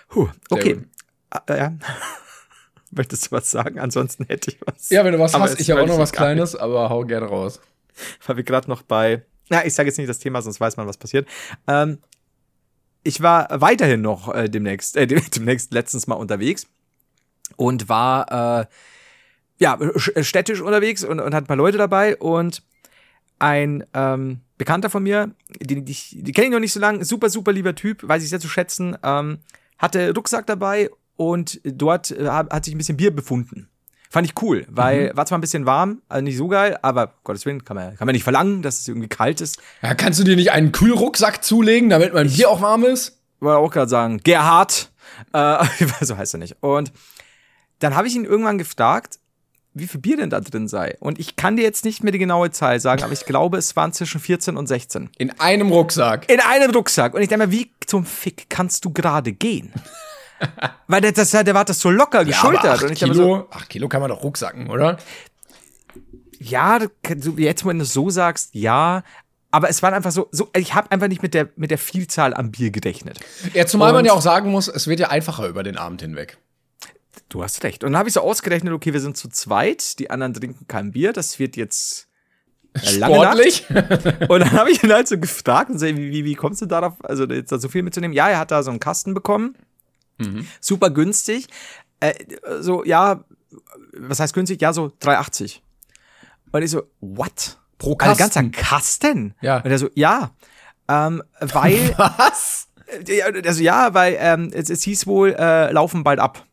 [0.09, 0.75] Puh, okay.
[0.75, 0.85] gut.
[1.49, 1.73] Äh, ja.
[2.91, 3.79] Möchtest du was sagen?
[3.79, 4.91] Ansonsten hätte ich was.
[4.91, 6.13] Ja, wenn du was Aber hast, ich habe auch noch was.
[6.13, 7.61] Kleines, aber hau gerne raus.
[8.27, 10.87] weil wir gerade noch bei, na, ich sage jetzt nicht das Thema, sonst weiß man,
[10.87, 11.27] was passiert.
[11.67, 11.99] Ähm,
[13.05, 16.67] ich war weiterhin noch äh, demnächst, äh, demnächst letztens mal unterwegs
[17.57, 18.67] und war äh,
[19.59, 22.63] ja sch- städtisch unterwegs und, und hatte ein paar Leute dabei und
[23.39, 27.29] ein ähm, Bekannter von mir, die, die, die kenne ich noch nicht so lange, super,
[27.29, 29.39] super lieber Typ, weiß ich sehr zu schätzen, ähm,
[29.79, 33.69] hatte Rucksack dabei und dort äh, hat sich ein bisschen Bier befunden.
[34.13, 35.17] Fand ich cool, weil mhm.
[35.17, 38.05] war zwar ein bisschen warm, also nicht so geil, aber Gottes Willen, kann man, kann
[38.05, 39.59] man nicht verlangen, dass es irgendwie kalt ist.
[39.81, 43.19] Ja, kannst du dir nicht einen Kühlrucksack zulegen, damit mein Bier auch warm ist?
[43.41, 44.91] Wollte auch gerade sagen, Gerhard,
[45.33, 45.65] äh,
[46.03, 46.57] so heißt er nicht.
[46.61, 46.93] Und
[47.79, 49.19] dann habe ich ihn irgendwann gefragt,
[49.73, 50.95] wie viel Bier denn da drin sei.
[51.01, 53.77] Und ich kann dir jetzt nicht mehr die genaue Zahl sagen, aber ich glaube, es
[53.77, 55.09] waren zwischen 14 und 16.
[55.17, 56.29] In einem Rucksack.
[56.31, 57.15] In einem Rucksack.
[57.15, 59.73] Und ich denke mir, wie zum Fick kannst du gerade gehen?
[60.89, 62.65] Weil der, das, der war das so locker geschultert.
[62.65, 64.99] Ja, acht, und ich Kilo, so, acht Kilo kann man doch Rucksacken, oder?
[66.43, 66.81] ja,
[67.37, 69.03] jetzt, wenn du es so sagst, ja.
[69.51, 72.35] Aber es war einfach so, so ich habe einfach nicht mit der, mit der Vielzahl
[72.35, 73.21] am Bier gerechnet.
[73.53, 76.01] Ja, zumal und man ja auch sagen muss, es wird ja einfacher über den Abend
[76.01, 76.39] hinweg.
[77.29, 77.85] Du hast recht.
[77.85, 80.93] Und dann habe ich so ausgerechnet, okay, wir sind zu zweit, die anderen trinken kein
[80.93, 82.09] Bier, das wird jetzt
[82.97, 83.69] lange Sportlich.
[83.69, 84.31] Nacht.
[84.31, 86.67] Und dann habe ich ihn halt so gefragt und so, wie, wie, wie kommst du
[86.67, 88.15] darauf, also jetzt da so viel mitzunehmen?
[88.15, 89.57] Ja, er hat da so einen Kasten bekommen.
[90.19, 90.47] Mhm.
[90.61, 91.49] Super günstig.
[92.01, 92.15] Äh,
[92.61, 93.25] so, ja,
[93.93, 94.61] was heißt günstig?
[94.61, 95.61] Ja, so 3,80.
[96.53, 97.59] Und ich so, what?
[97.79, 98.23] Pro Kasten?
[98.23, 99.35] Ein ganzer Kasten?
[99.41, 99.59] Ja.
[99.59, 100.31] Und er so, ja.
[100.89, 101.95] Ähm, weil.
[101.99, 102.69] Was?
[103.45, 106.45] Also ja, weil ähm, es, es hieß wohl, äh, laufen bald ab.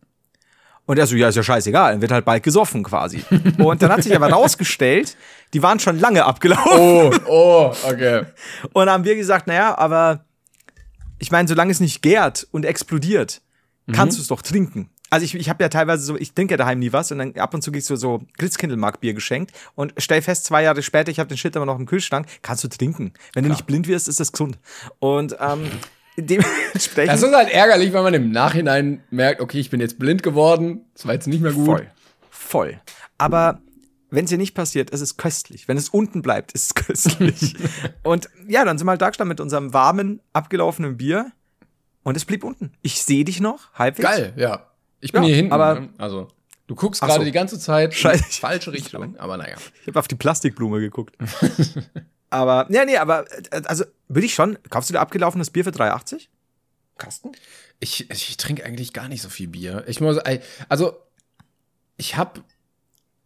[0.85, 3.23] Und er so, ja, ist ja scheißegal, dann wird halt bald gesoffen quasi.
[3.59, 5.17] Und dann hat sich aber rausgestellt,
[5.53, 6.71] die waren schon lange abgelaufen.
[6.77, 8.23] Oh, oh, okay.
[8.73, 10.25] Und dann haben wir gesagt, naja, aber
[11.19, 13.41] ich meine, solange es nicht gärt und explodiert,
[13.93, 14.19] kannst mhm.
[14.19, 14.89] du es doch trinken.
[15.09, 17.35] Also ich, ich habe ja teilweise so, ich trinke ja daheim nie was und dann
[17.35, 21.19] ab und zu kriegst du so Glitzkindelmark-Bier geschenkt und stell fest, zwei Jahre später, ich
[21.19, 23.13] habe den Shit aber noch im Kühlschrank, kannst du trinken.
[23.33, 23.43] Wenn Klar.
[23.43, 24.59] du nicht blind wirst, ist das gesund.
[24.99, 25.65] Und ähm,
[26.17, 27.13] dementsprechend.
[27.13, 30.85] Das ist halt ärgerlich, wenn man im Nachhinein merkt, okay, ich bin jetzt blind geworden,
[30.93, 31.65] das war jetzt nicht mehr gut.
[31.65, 31.87] Voll.
[32.29, 32.81] Voll.
[33.17, 33.61] Aber
[34.11, 35.67] wenn es hier nicht passiert, ist es köstlich.
[35.67, 37.55] Wenn es unten bleibt, ist es köstlich.
[38.03, 41.31] und ja, dann sind wir halt da gestanden mit unserem warmen, abgelaufenen Bier
[42.03, 42.71] und es blieb unten.
[42.81, 44.07] Ich sehe dich noch, halbwegs.
[44.07, 44.65] Geil, ja.
[45.01, 45.53] Ich bin ja, hier hinten.
[45.53, 45.89] Aber ne?
[45.97, 46.27] also,
[46.67, 47.23] du guckst gerade so.
[47.23, 48.23] die ganze Zeit Scheiße.
[48.25, 49.55] in falsche Richtung, aber naja.
[49.81, 51.15] Ich habe auf die Plastikblume geguckt.
[52.29, 53.25] aber, ja, nee, aber,
[53.65, 56.27] also, würde ich schon, kaufst du dir abgelaufenes Bier für 3,80?
[56.97, 57.31] Kasten?
[57.79, 59.85] Ich, ich trinke eigentlich gar nicht so viel Bier.
[59.87, 60.17] Ich muss,
[60.67, 60.97] also,
[61.97, 62.41] ich habe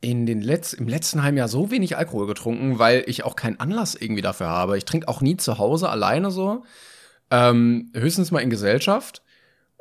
[0.04, 3.60] in den Letz-, im letzten halben Jahr so wenig Alkohol getrunken, weil ich auch keinen
[3.60, 4.78] Anlass irgendwie dafür habe.
[4.78, 6.64] Ich trinke auch nie zu Hause alleine so.
[7.34, 9.24] Ähm, höchstens mal in Gesellschaft.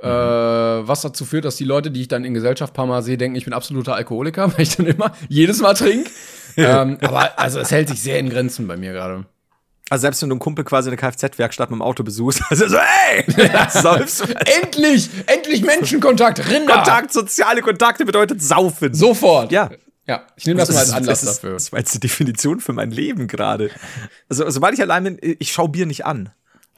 [0.02, 0.08] Mhm.
[0.08, 3.02] Äh, was dazu führt, dass die Leute, die ich dann in Gesellschaft ein paar Mal
[3.02, 6.10] sehe, denken, ich bin absoluter Alkoholiker, weil ich dann immer jedes Mal trinke.
[6.56, 9.26] ähm, aber also es hält sich sehr in Grenzen bei mir gerade.
[9.90, 12.78] Also selbst wenn du einen Kumpel quasi eine Kfz-Werkstatt mit dem Auto besuchst, also so,
[12.78, 13.24] ey!
[14.62, 15.10] endlich!
[15.26, 16.48] Endlich Menschenkontakt!
[16.48, 16.76] Rinder!
[16.76, 18.94] Kontakt, soziale Kontakte bedeutet saufen.
[18.94, 19.52] Sofort.
[19.52, 19.70] Ja.
[20.08, 21.52] Ja, ich nehme das, das, mal als Anlass das ist, dafür.
[21.52, 23.70] Das war jetzt die Definition für mein Leben gerade.
[24.28, 26.30] Also, sobald ich allein bin, ich schaue Bier nicht an.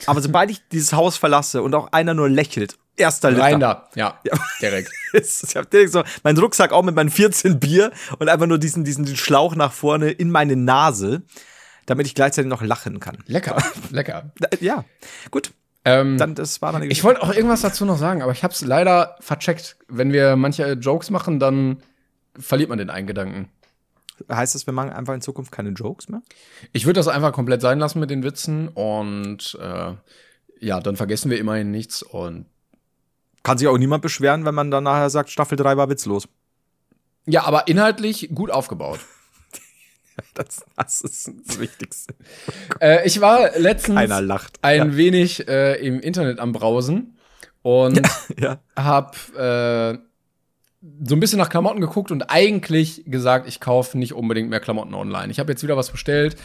[0.07, 3.43] Aber sobald ich dieses Haus verlasse und auch einer nur lächelt, erster Liter.
[3.43, 4.35] Rein da, ja, ja.
[4.61, 4.91] direkt.
[5.13, 8.85] ich hab direkt so meinen Rucksack auch mit meinen 14 Bier und einfach nur diesen,
[8.85, 11.23] diesen Schlauch nach vorne in meine Nase,
[11.87, 13.19] damit ich gleichzeitig noch lachen kann.
[13.27, 14.33] Lecker, lecker.
[14.61, 14.85] Ja,
[15.31, 15.53] gut.
[15.87, 18.55] Ähm, dann, das war dann ich wollte auch irgendwas dazu noch sagen, aber ich habe
[18.55, 19.77] es leider vercheckt.
[19.87, 21.83] Wenn wir manche Jokes machen, dann
[22.39, 23.51] verliert man den einen Gedanken.
[24.31, 26.23] Heißt das, wir machen einfach in Zukunft keine Jokes mehr?
[26.73, 29.95] Ich würde das einfach komplett sein lassen mit den Witzen und äh,
[30.61, 32.47] ja, dann vergessen wir immerhin nichts und
[33.43, 36.29] kann sich auch niemand beschweren, wenn man dann nachher sagt, Staffel 3 war witzlos.
[37.27, 39.01] Ja, aber inhaltlich gut aufgebaut.
[40.35, 42.15] das, das ist das Wichtigste.
[42.81, 43.99] äh, ich war letztens
[44.63, 44.97] ein ja.
[44.97, 47.19] wenig äh, im Internet am Brausen
[47.63, 48.01] und
[48.39, 48.61] ja.
[48.77, 49.99] hab äh,
[51.05, 54.95] so ein bisschen nach Klamotten geguckt und eigentlich gesagt, ich kaufe nicht unbedingt mehr Klamotten
[54.95, 55.31] online.
[55.31, 56.37] Ich habe jetzt wieder was bestellt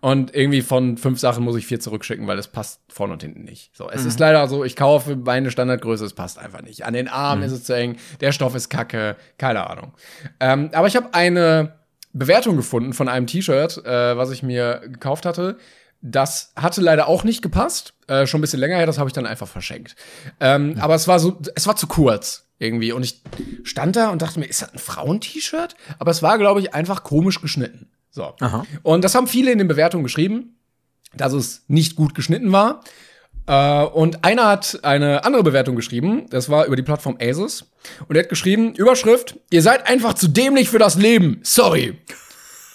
[0.00, 3.44] und irgendwie von fünf Sachen muss ich vier zurückschicken, weil es passt vorne und hinten
[3.44, 3.70] nicht.
[3.76, 4.08] So, es mhm.
[4.08, 6.84] ist leider so, ich kaufe meine Standardgröße, es passt einfach nicht.
[6.84, 7.46] An den Armen mhm.
[7.46, 9.92] ist es zu eng, der Stoff ist kacke, keine Ahnung.
[10.40, 11.74] Ähm, aber ich habe eine
[12.12, 15.56] Bewertung gefunden von einem T-Shirt, äh, was ich mir gekauft hatte.
[16.00, 17.94] Das hatte leider auch nicht gepasst.
[18.08, 19.94] Äh, schon ein bisschen länger her, das habe ich dann einfach verschenkt.
[20.40, 20.80] Ähm, mhm.
[20.80, 22.92] Aber es war so, es war zu kurz irgendwie.
[22.92, 23.20] Und ich
[23.64, 25.74] stand da und dachte mir, ist das ein Frauen-T-Shirt?
[25.98, 27.90] Aber es war, glaube ich, einfach komisch geschnitten.
[28.10, 28.34] So.
[28.40, 28.64] Aha.
[28.82, 30.56] Und das haben viele in den Bewertungen geschrieben,
[31.14, 32.82] dass es nicht gut geschnitten war.
[33.46, 37.70] Äh, und einer hat eine andere Bewertung geschrieben, das war über die Plattform Asus.
[38.06, 41.40] Und er hat geschrieben, Überschrift, ihr seid einfach zu dämlich für das Leben.
[41.42, 41.98] Sorry.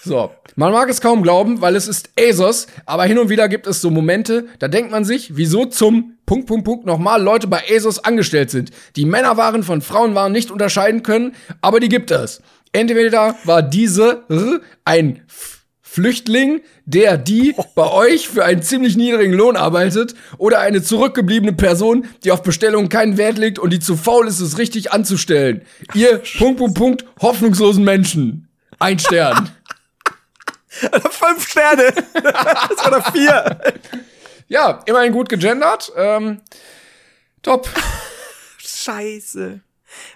[0.04, 3.68] So, man mag es kaum glauben, weil es ist ASOS, aber hin und wieder gibt
[3.68, 7.64] es so Momente, da denkt man sich, wieso zum Punkt, Punkt, Punkt nochmal Leute bei
[7.70, 12.42] ASOS angestellt sind, die Männerwaren von Frauenwaren nicht unterscheiden können, aber die gibt es.
[12.72, 14.24] Entweder war diese
[14.86, 15.22] ein
[15.82, 22.06] Flüchtling, der, die bei euch für einen ziemlich niedrigen Lohn arbeitet oder eine zurückgebliebene Person,
[22.24, 25.64] die auf Bestellungen keinen Wert legt und die zu faul ist, es richtig anzustellen.
[25.96, 28.48] Ihr, Punkt, Punkt, Punkt, hoffnungslosen Menschen.
[28.80, 29.50] Ein Stern.
[31.12, 31.94] Fünf Sterne.
[32.88, 33.60] Oder vier.
[34.48, 35.92] Ja, immerhin gut gegendert.
[35.96, 36.42] Ähm,
[37.42, 37.70] top.
[38.58, 39.62] Scheiße.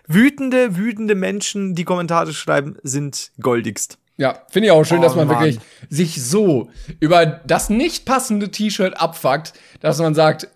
[0.08, 3.98] Wütende, wütende Menschen, die Kommentare schreiben, sind goldigst.
[4.18, 5.40] Ja, finde ich auch schön, Oh, dass man Mann.
[5.40, 5.60] wirklich
[5.90, 10.48] sich so über das nicht passende T-Shirt abfuckt, dass man sagt,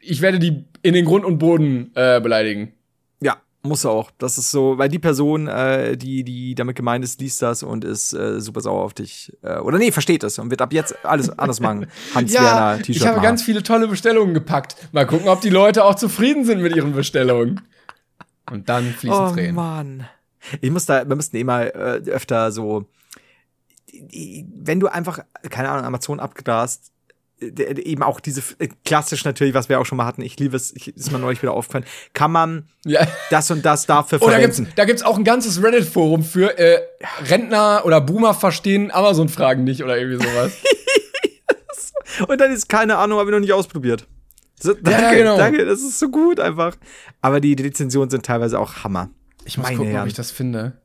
[0.00, 2.72] ich werde die in den Grund und Boden äh, beleidigen.
[3.68, 4.10] Ja, muss auch.
[4.18, 7.84] Das ist so, weil die Person, äh, die, die damit gemeint ist, liest das und
[7.84, 9.32] ist äh, super sauer auf dich.
[9.42, 11.86] Äh, oder nee, versteht es und wird ab jetzt alles anders machen.
[12.14, 12.96] Hans Werner T-Shirt.
[12.96, 13.24] ich habe machen.
[13.24, 14.76] ganz viele tolle Bestellungen gepackt.
[14.92, 17.60] Mal gucken, ob die Leute auch zufrieden sind mit ihren Bestellungen.
[18.50, 19.54] Und dann fließen Oh Tränen.
[19.54, 20.08] Mann.
[20.60, 21.66] Ich muss da, wir müssten eh mal
[22.06, 22.86] äh, öfter so,
[23.92, 26.92] wenn du einfach, keine Ahnung, Amazon abgrast,
[27.40, 30.74] eben auch diese äh, klassisch natürlich, was wir auch schon mal hatten, ich liebe es,
[30.74, 33.06] ich, ist mir neulich wieder aufgefallen, kann man Ja.
[33.30, 34.72] das und das dafür Oh, da gibt's, verwenden.
[34.76, 36.80] da gibt's auch ein ganzes Reddit-Forum für äh,
[37.28, 40.52] Rentner oder Boomer verstehen Amazon-Fragen nicht oder irgendwie sowas.
[42.26, 44.06] Und dann ist keine Ahnung, habe ich noch nicht ausprobiert.
[44.60, 45.36] So, danke, genau.
[45.36, 46.74] danke, das ist so gut einfach.
[47.20, 49.10] Aber die Rezensionen sind teilweise auch Hammer.
[49.44, 50.08] Ich muss Meine gucken, ob Herren.
[50.08, 50.80] ich das finde.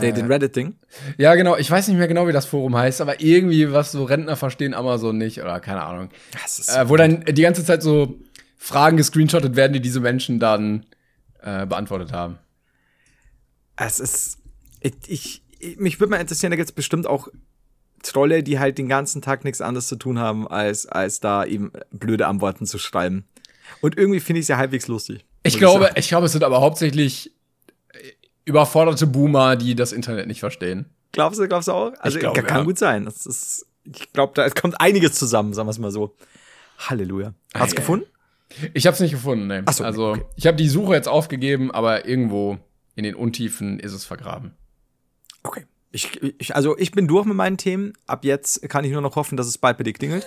[0.00, 0.74] Den, den Reddit-Ding.
[1.16, 1.56] Ja, genau.
[1.56, 4.74] Ich weiß nicht mehr genau, wie das Forum heißt, aber irgendwie, was so Rentner verstehen,
[4.74, 6.10] Amazon nicht oder keine Ahnung.
[6.42, 8.18] Das ist Äh, wo dann die ganze Zeit so
[8.58, 10.84] Fragen gescreenshottet werden, die diese Menschen dann
[11.42, 12.38] äh, beantwortet haben.
[13.76, 14.38] Es ist.
[14.80, 17.28] Ich, ich, ich mich würde mal interessieren, da gibt's bestimmt auch
[18.02, 21.72] Trolle, die halt den ganzen Tag nichts anderes zu tun haben, als, als da eben
[21.90, 23.24] blöde Antworten zu schreiben.
[23.80, 25.24] Und irgendwie finde ich es ja halbwegs lustig.
[25.42, 25.96] Ich glaube, sagen.
[25.98, 27.33] ich glaube, es sind aber hauptsächlich äh,
[28.44, 30.86] überforderte Boomer, die das Internet nicht verstehen.
[31.12, 31.92] Glaubst du, glaubst du auch?
[32.00, 32.64] Also, glaube, kann ja.
[32.64, 33.04] gut sein.
[33.04, 36.16] Das ist, ich glaube, da kommt einiges zusammen, sagen wir es mal so.
[36.78, 37.34] Halleluja.
[37.54, 38.06] Hast du gefunden?
[38.72, 39.64] Ich habe es nicht gefunden.
[39.66, 40.24] Ach so, also okay.
[40.36, 42.58] ich habe die Suche jetzt aufgegeben, aber irgendwo
[42.94, 44.54] in den Untiefen ist es vergraben.
[45.42, 45.64] Okay.
[45.90, 47.92] Ich, ich, also ich bin durch mit meinen Themen.
[48.06, 50.26] Ab jetzt kann ich nur noch hoffen, dass es bald bei dir klingelt.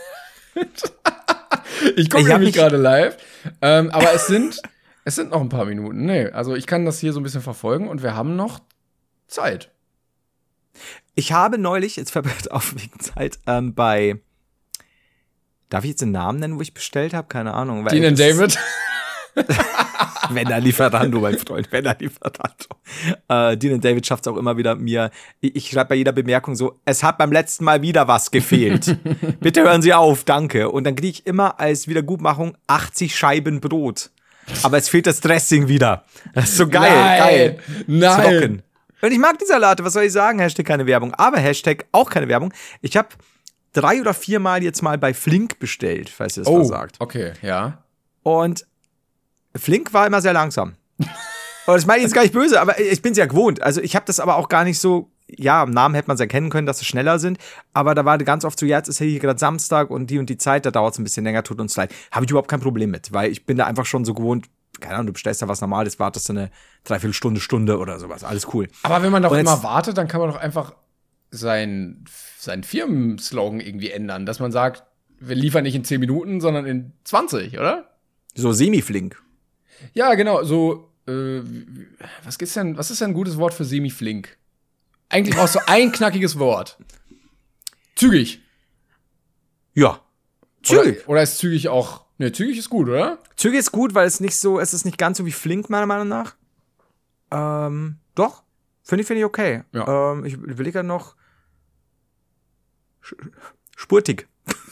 [1.96, 3.18] Ich gucke nämlich mich- gerade live,
[3.62, 4.60] ähm, aber es sind
[5.08, 6.06] es sind noch ein paar Minuten.
[6.06, 8.60] Nee, also ich kann das hier so ein bisschen verfolgen und wir haben noch
[9.28, 9.72] Zeit.
[11.16, 14.20] Ich habe neulich, jetzt das auf wegen Zeit, ähm, bei
[15.70, 17.28] Darf ich jetzt den Namen nennen, wo ich bestellt habe?
[17.30, 17.86] Keine Ahnung.
[17.86, 18.58] weil Dean and David.
[20.30, 22.66] Wenn er Lieferando, mein Freund, wenn er Lieferando.
[23.30, 25.10] Äh, Dean and David schafft es auch immer wieder mir.
[25.40, 28.98] Ich, ich schreibe bei jeder Bemerkung so, es hat beim letzten Mal wieder was gefehlt.
[29.40, 30.70] Bitte hören Sie auf, danke.
[30.70, 34.10] Und dann kriege ich immer als Wiedergutmachung 80 Scheiben Brot.
[34.64, 36.06] Aber es fehlt das Dressing wieder.
[36.34, 37.60] Das ist so geil, Nein, geil.
[37.88, 38.22] nein.
[38.22, 38.64] Trocken.
[39.02, 40.40] Und ich mag die Salate, was soll ich sagen?
[40.40, 41.14] Hashtag keine Werbung.
[41.16, 42.54] Aber Hashtag auch keine Werbung.
[42.82, 43.10] Ich habe
[43.74, 46.96] drei oder viermal jetzt mal bei Flink bestellt, falls ihr das Oh, was sagt.
[47.00, 47.84] okay, ja.
[48.24, 48.66] Und
[49.56, 50.76] Flink war immer sehr langsam.
[51.00, 53.62] Und das meine ich jetzt gar nicht böse, aber ich bin es ja gewohnt.
[53.62, 56.22] Also ich habe das aber auch gar nicht so, ja, am Namen hätte man es
[56.22, 57.38] erkennen können, dass sie schneller sind.
[57.74, 60.20] Aber da war ganz oft so, ja, jetzt ist ja hier gerade Samstag und die
[60.20, 61.94] und die Zeit, da dauert es ein bisschen länger, tut uns leid.
[62.12, 64.48] Habe ich überhaupt kein Problem mit, weil ich bin da einfach schon so gewohnt,
[64.80, 66.52] keine Ahnung, du bestellst da was Normales, wartest du eine
[66.84, 68.24] Dreiviertelstunde, Stunde oder sowas.
[68.24, 68.68] Alles cool.
[68.84, 70.74] Aber wenn man doch immer wartet, dann kann man doch einfach
[71.32, 72.06] sein,
[72.38, 74.84] seinen Firmenslogan irgendwie ändern, dass man sagt,
[75.20, 77.90] wir liefern nicht in 10 Minuten, sondern in 20, oder?
[78.36, 79.22] So semi-flink.
[79.94, 81.42] Ja, genau, so, äh,
[82.24, 84.38] was ist denn, was ist denn ein gutes Wort für semi-flink?
[85.10, 86.78] Eigentlich brauchst du ein knackiges Wort.
[87.96, 88.42] Zügig.
[89.74, 90.02] Ja.
[90.64, 91.00] Zügig.
[91.00, 93.20] Oder, oder ist zügig auch, ne, zügig ist gut, oder?
[93.36, 95.86] Zügig ist gut, weil es nicht so, es ist nicht ganz so wie flink, meiner
[95.86, 96.36] Meinung nach.
[97.32, 98.44] Ähm, doch.
[98.84, 99.64] Finde ich, finde ich okay.
[99.74, 100.14] Ja.
[100.14, 101.16] Ähm, ich überlege ja noch.
[103.76, 104.28] Spurtig.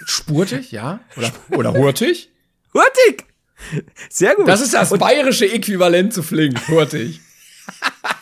[0.06, 1.00] Spurtig, ja.
[1.18, 2.32] Oder, oder hurtig.
[2.74, 3.26] Hurtig!
[4.10, 4.50] Sehr gut.
[4.50, 7.22] Das ist das bayerische Äquivalent zu flink, hurtig.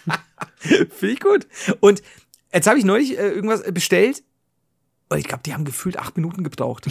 [0.90, 1.48] Finde ich gut.
[1.80, 2.02] Und
[2.54, 4.24] jetzt habe ich neulich äh, irgendwas bestellt
[5.10, 6.88] und ich glaube, die haben gefühlt acht Minuten gebraucht.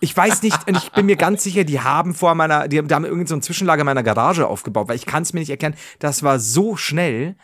[0.00, 2.86] Ich weiß nicht, und ich bin mir ganz sicher, die haben vor meiner, die haben,
[2.88, 5.40] die haben irgend so ein Zwischenlager in meiner Garage aufgebaut, weil ich kann es mir
[5.40, 5.74] nicht erklären.
[5.98, 7.34] Das war so schnell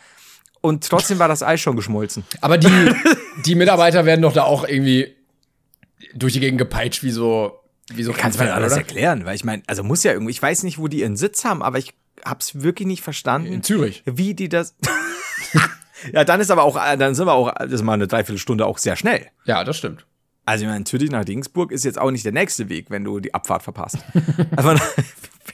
[0.61, 2.25] und trotzdem war das Eis schon geschmolzen.
[2.41, 2.68] Aber die,
[3.45, 5.14] die Mitarbeiter werden doch da auch irgendwie
[6.14, 7.59] durch die Gegend gepeitscht, wie so,
[7.93, 8.83] wie so Kannst du mir alles oder?
[8.83, 11.45] erklären, weil ich meine, also muss ja irgendwie, ich weiß nicht, wo die ihren Sitz
[11.45, 11.93] haben, aber ich
[12.25, 14.03] hab's wirklich nicht verstanden, In Zürich.
[14.07, 14.77] wie die das.
[16.12, 18.66] Ja, dann ist aber auch, äh, dann sind wir auch, das ist mal eine Dreiviertelstunde
[18.66, 19.26] auch sehr schnell.
[19.44, 20.07] Ja, das stimmt.
[20.46, 23.18] Also ich meine, Zürich nach Dingsburg ist jetzt auch nicht der nächste Weg, wenn du
[23.20, 23.98] die Abfahrt verpasst.
[24.57, 24.78] Aber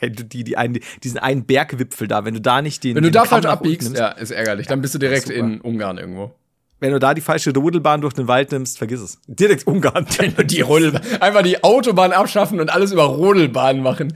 [0.00, 3.04] wenn du die, die einen, diesen einen Bergwipfel da, wenn du da nicht den Wenn
[3.04, 4.66] du den da falsch abbiegst, nimmst- ja, ist ärgerlich.
[4.66, 6.34] Dann bist du direkt in Ungarn irgendwo.
[6.82, 9.18] Wenn du da die falsche Rodelbahn durch den Wald nimmst, vergiss es.
[9.26, 10.06] Direkt Ungarn.
[10.46, 14.14] Die Rodelbahn, einfach die Autobahn abschaffen und alles über Rodelbahn machen.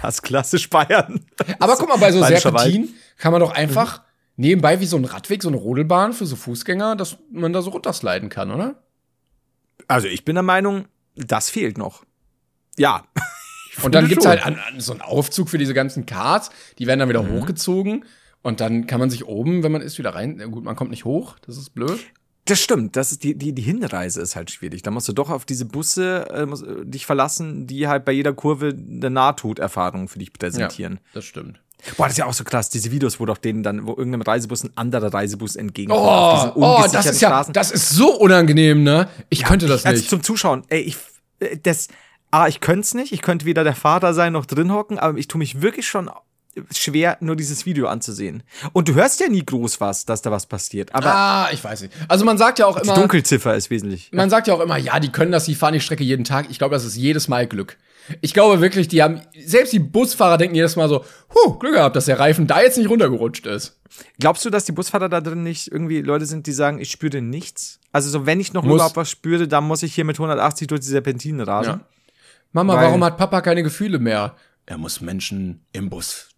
[0.00, 1.20] Das ist klassisch Bayern.
[1.58, 2.72] Aber guck mal, bei so Bayerischer Wald.
[2.72, 4.00] Serpentin kann man doch einfach
[4.38, 7.70] nebenbei wie so ein Radweg, so eine Rodelbahn für so Fußgänger, dass man da so
[7.70, 8.82] runtersliden kann, oder?
[9.86, 10.86] Also ich bin der Meinung,
[11.16, 12.04] das fehlt noch.
[12.78, 13.04] Ja.
[13.82, 14.30] Und dann gibt's schon.
[14.30, 17.40] halt an, an so einen Aufzug für diese ganzen Karts, die werden dann wieder Mhm.
[17.40, 18.04] hochgezogen
[18.42, 20.38] und dann kann man sich oben, wenn man ist, wieder rein.
[20.40, 22.00] Ja, Gut, man kommt nicht hoch, das ist blöd.
[22.46, 24.82] Das stimmt, das ist die, die, die Hinreise ist halt schwierig.
[24.82, 28.12] Da musst du doch auf diese Busse äh, musst, äh, dich verlassen, die halt bei
[28.12, 30.98] jeder Kurve eine Nahtoderfahrung für dich präsentieren.
[31.12, 31.60] das stimmt.
[31.96, 34.22] Boah, das ist ja auch so krass, diese Videos, wo doch denen dann, wo irgendeinem
[34.22, 36.52] Reisebus ein anderer Reisebus entgegenkommt.
[36.56, 37.52] Oh, oh, das ist ja, Straßen.
[37.52, 39.08] das ist so unangenehm, ne?
[39.28, 40.10] Ich könnte das Also nicht.
[40.10, 40.96] zum Zuschauen, ey, ich,
[41.40, 41.88] äh, das,
[42.30, 45.18] ah, ich könnte es nicht, ich könnte weder der Vater sein noch drin hocken, aber
[45.18, 46.10] ich tue mich wirklich schon
[46.72, 48.42] schwer, nur dieses Video anzusehen.
[48.72, 50.94] Und du hörst ja nie groß was, dass da was passiert.
[50.94, 51.94] Aber ah, ich weiß nicht.
[52.08, 54.10] Also man sagt ja auch die immer, Dunkelziffer ist wesentlich.
[54.12, 56.46] man sagt ja auch immer, ja, die können das, die fahren die Strecke jeden Tag.
[56.50, 57.76] Ich glaube, das ist jedes Mal Glück.
[58.20, 61.04] Ich glaube wirklich, die haben, selbst die Busfahrer denken jedes Mal so,
[61.34, 63.80] huh, Glück gehabt, dass der Reifen da jetzt nicht runtergerutscht ist.
[64.18, 67.20] Glaubst du, dass die Busfahrer da drin nicht irgendwie Leute sind, die sagen, ich spüre
[67.20, 67.80] nichts?
[67.92, 70.66] Also so, wenn ich noch Muss- überhaupt was spüre, dann muss ich hier mit 180
[70.68, 71.80] durch die Serpentinen rasen.
[71.80, 71.80] Ja.
[72.52, 74.34] Mama, Weil- warum hat Papa keine Gefühle mehr?
[74.66, 76.28] Er muss Menschen im Bus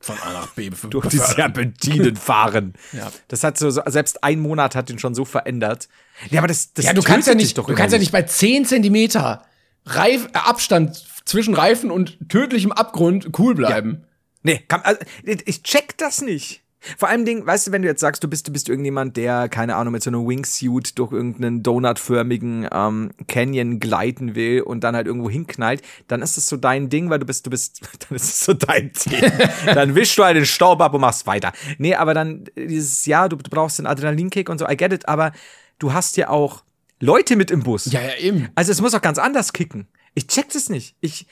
[0.00, 1.18] von A nach B Durch die.
[1.18, 2.74] Serpentinen fahren.
[2.92, 3.10] Ja.
[3.28, 5.88] Das hat so, selbst ein Monat hat ihn schon so verändert.
[6.30, 8.08] Ja, aber das, das Ja, du kannst ja nicht, doch du kannst ja innerlich.
[8.08, 9.42] nicht bei 10 Zentimeter
[9.84, 14.04] Reif, Abstand zwischen Reifen und tödlichem Abgrund cool bleiben.
[14.42, 16.62] Nee, kann, also, ich check das nicht.
[16.98, 19.48] Vor allem Ding, weißt du, wenn du jetzt sagst, du bist, du bist irgendjemand, der,
[19.48, 24.96] keine Ahnung, mit so einem Wingsuit durch irgendeinen donutförmigen ähm, Canyon gleiten will und dann
[24.96, 28.16] halt irgendwo hinknallt, dann ist das so dein Ding, weil du bist, du bist, dann
[28.16, 29.32] ist es so dein Ding.
[29.66, 31.52] dann wischst du halt den Staub ab und machst weiter.
[31.78, 35.08] Nee, aber dann dieses, ja, du, du brauchst den Adrenalinkick und so, I get it,
[35.08, 35.30] aber
[35.78, 36.64] du hast ja auch
[36.98, 37.92] Leute mit im Bus.
[37.92, 38.48] Ja, ja, eben.
[38.56, 39.86] Also es muss auch ganz anders kicken.
[40.14, 40.96] Ich check das nicht.
[41.00, 41.26] Ich,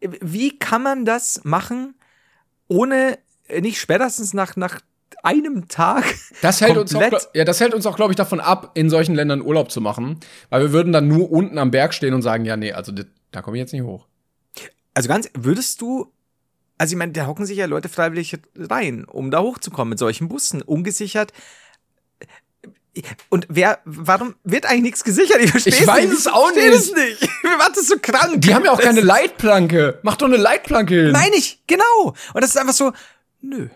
[0.00, 1.94] wie kann man das machen,
[2.68, 3.18] ohne
[3.48, 4.80] äh, nicht spätestens nach, nach
[5.22, 6.04] einem Tag
[6.42, 9.14] Das hält uns auch, ja, das hält uns auch, glaube ich, davon ab, in solchen
[9.14, 10.20] Ländern Urlaub zu machen,
[10.50, 12.92] weil wir würden dann nur unten am Berg stehen und sagen, ja, nee, also
[13.32, 14.06] da komme ich jetzt nicht hoch.
[14.94, 16.12] Also ganz, würdest du,
[16.76, 20.28] also ich meine, da hocken sich ja Leute freiwillig rein, um da hochzukommen mit solchen
[20.28, 21.32] Bussen, ungesichert.
[23.28, 25.38] Und wer, warum wird eigentlich nichts gesichert?
[25.40, 26.18] Ich Ich weiß nicht.
[26.18, 26.66] es auch nicht.
[26.66, 27.28] es nicht.
[27.58, 28.40] Macht das so krank.
[28.40, 29.98] Die haben ja auch keine ist- Leitplanke.
[30.02, 31.12] Mach doch eine Leitplanke hin.
[31.12, 32.14] Meine ich, genau.
[32.34, 32.92] Und das ist einfach so,
[33.40, 33.68] nö.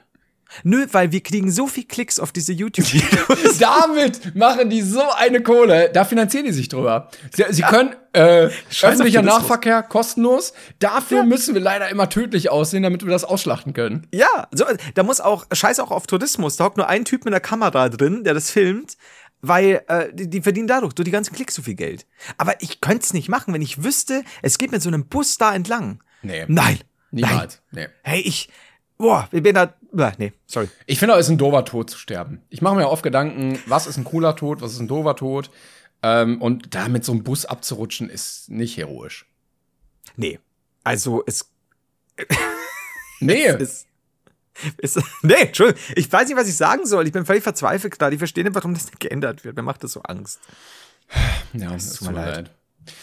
[0.64, 3.58] Nö, weil wir kriegen so viel Klicks auf diese YouTube-Videos.
[3.58, 5.90] Damit machen die so eine Kohle.
[5.92, 7.08] Da finanzieren die sich drüber.
[7.32, 9.22] Sie, sie können äh, Scheiß öffentlicher.
[9.22, 10.52] Nahverkehr kostenlos.
[10.78, 14.06] Dafür müssen wir leider immer tödlich aussehen, damit wir das ausschlachten können.
[14.12, 16.56] Ja, so, da muss auch, scheiß auch auf Tourismus.
[16.56, 18.96] Da hockt nur ein Typ mit einer Kamera drin, der das filmt,
[19.40, 22.06] weil äh, die, die verdienen dadurch, durch die ganzen Klicks so viel Geld.
[22.38, 25.38] Aber ich könnte es nicht machen, wenn ich wüsste, es geht mit so einem Bus
[25.38, 26.02] da entlang.
[26.22, 26.44] Nee.
[26.48, 26.78] Nein.
[27.10, 27.60] Niemals.
[27.70, 27.82] Nee.
[27.82, 27.90] Nein.
[28.02, 28.48] Hey, ich,
[29.02, 29.74] boah, ich bin da,
[30.16, 30.68] nee, sorry.
[30.86, 32.40] Ich finde, es ist ein doofer Tod zu sterben.
[32.48, 35.50] Ich mache mir oft Gedanken, was ist ein cooler Tod, was ist ein doofer Tod.
[36.02, 39.26] Ähm, und da mit so einem Bus abzurutschen, ist nicht heroisch.
[40.16, 40.38] Nee.
[40.84, 41.50] Also, es
[43.20, 43.46] Nee.
[43.56, 43.86] ist,
[44.78, 47.06] ist, nee, Entschuldigung, ich weiß nicht, was ich sagen soll.
[47.06, 48.14] Ich bin völlig verzweifelt gerade.
[48.14, 49.56] Ich verstehe nicht, warum das nicht geändert wird.
[49.56, 50.40] Mir macht das so Angst.
[51.52, 52.50] ja, es tut mir leid.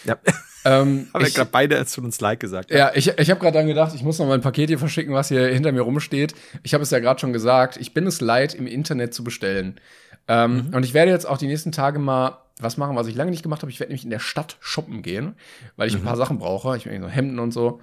[0.04, 0.18] Ja,
[0.66, 2.72] Ähm, haben wir ich, gerade beide zu uns Like gesagt.
[2.72, 5.14] ja, ich, ich habe gerade dann gedacht, ich muss noch mal ein Paket hier verschicken,
[5.14, 6.34] was hier hinter mir rumsteht.
[6.64, 9.80] Ich habe es ja gerade schon gesagt, ich bin es leid, im Internet zu bestellen.
[10.28, 13.32] Ähm, Und ich werde jetzt auch die nächsten Tage mal was machen, was ich lange
[13.32, 13.72] nicht gemacht habe.
[13.72, 15.36] Ich werde nämlich in der Stadt shoppen gehen,
[15.78, 16.76] weil ich ein paar Sachen brauche.
[16.76, 17.80] Ich will so Hemden und so.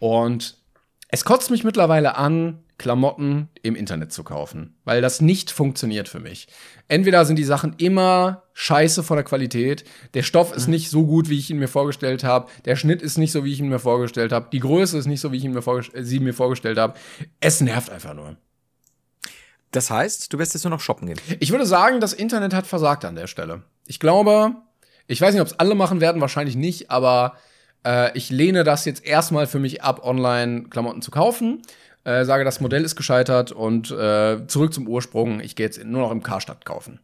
[0.00, 0.56] Und
[1.08, 6.20] es kotzt mich mittlerweile an, Klamotten im Internet zu kaufen, weil das nicht funktioniert für
[6.20, 6.48] mich.
[6.88, 11.30] Entweder sind die Sachen immer scheiße von der Qualität, der Stoff ist nicht so gut,
[11.30, 13.78] wie ich ihn mir vorgestellt habe, der Schnitt ist nicht so, wie ich ihn mir
[13.78, 16.78] vorgestellt habe, die Größe ist nicht so, wie ich ihn mir äh, sie mir vorgestellt
[16.78, 16.94] habe.
[17.40, 18.36] Es nervt einfach nur.
[19.70, 21.20] Das heißt, du wirst jetzt nur noch shoppen gehen.
[21.40, 23.62] Ich würde sagen, das Internet hat versagt an der Stelle.
[23.86, 24.54] Ich glaube,
[25.06, 27.36] ich weiß nicht, ob es alle machen werden, wahrscheinlich nicht, aber
[27.84, 31.62] äh, ich lehne das jetzt erstmal für mich ab, online Klamotten zu kaufen.
[32.06, 35.40] Äh, sage, das Modell ist gescheitert und äh, zurück zum Ursprung.
[35.40, 37.00] Ich gehe jetzt nur noch im Karstadt kaufen.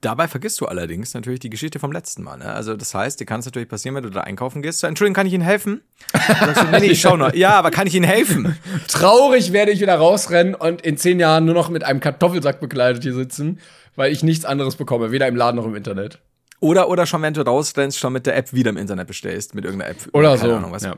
[0.00, 2.38] Dabei vergisst du allerdings natürlich die Geschichte vom letzten Mal.
[2.38, 2.52] Ne?
[2.52, 4.80] Also das heißt, dir kann es natürlich passieren, wenn du da einkaufen gehst.
[4.80, 5.80] So, Entschuldigung, kann ich Ihnen helfen?
[6.12, 7.32] Sagst du, nee, nee, ich schau noch.
[7.34, 8.58] Ja, aber kann ich Ihnen helfen?
[8.88, 13.04] Traurig werde ich wieder rausrennen und in zehn Jahren nur noch mit einem Kartoffelsack bekleidet
[13.04, 13.60] hier sitzen,
[13.94, 16.18] weil ich nichts anderes bekomme, weder im Laden noch im Internet.
[16.58, 19.64] Oder, oder schon, wenn du rausrennst, schon mit der App wieder im Internet bestellst, mit
[19.64, 19.98] irgendeiner App.
[20.12, 20.56] Oder Keine so.
[20.56, 20.82] Ahnung, was.
[20.82, 20.96] ja.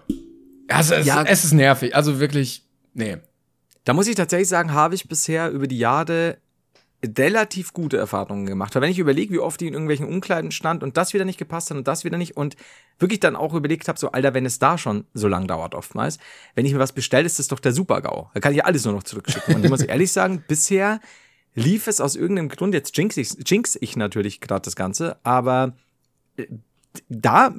[0.69, 1.23] Also es, Ja.
[1.25, 1.95] es ist nervig.
[1.95, 3.19] Also wirklich, nee.
[3.85, 6.39] Da muss ich tatsächlich sagen, habe ich bisher über die Jahre
[7.19, 8.75] relativ gute Erfahrungen gemacht.
[8.75, 11.39] Weil wenn ich überlege, wie oft die in irgendwelchen Umkleiden stand und das wieder nicht
[11.39, 12.57] gepasst hat und das wieder nicht und
[12.99, 16.19] wirklich dann auch überlegt habe, so Alter, wenn es da schon so lang dauert oftmals,
[16.55, 18.31] wenn ich mir was bestelle, ist das doch der Super-GAU.
[18.33, 19.55] Da kann ich ja alles nur noch zurückschicken.
[19.57, 21.01] Und ich muss ehrlich sagen, bisher
[21.55, 25.77] lief es aus irgendeinem Grund, jetzt jinx ich, jinx ich natürlich gerade das Ganze, aber
[26.37, 26.47] äh,
[27.09, 27.55] da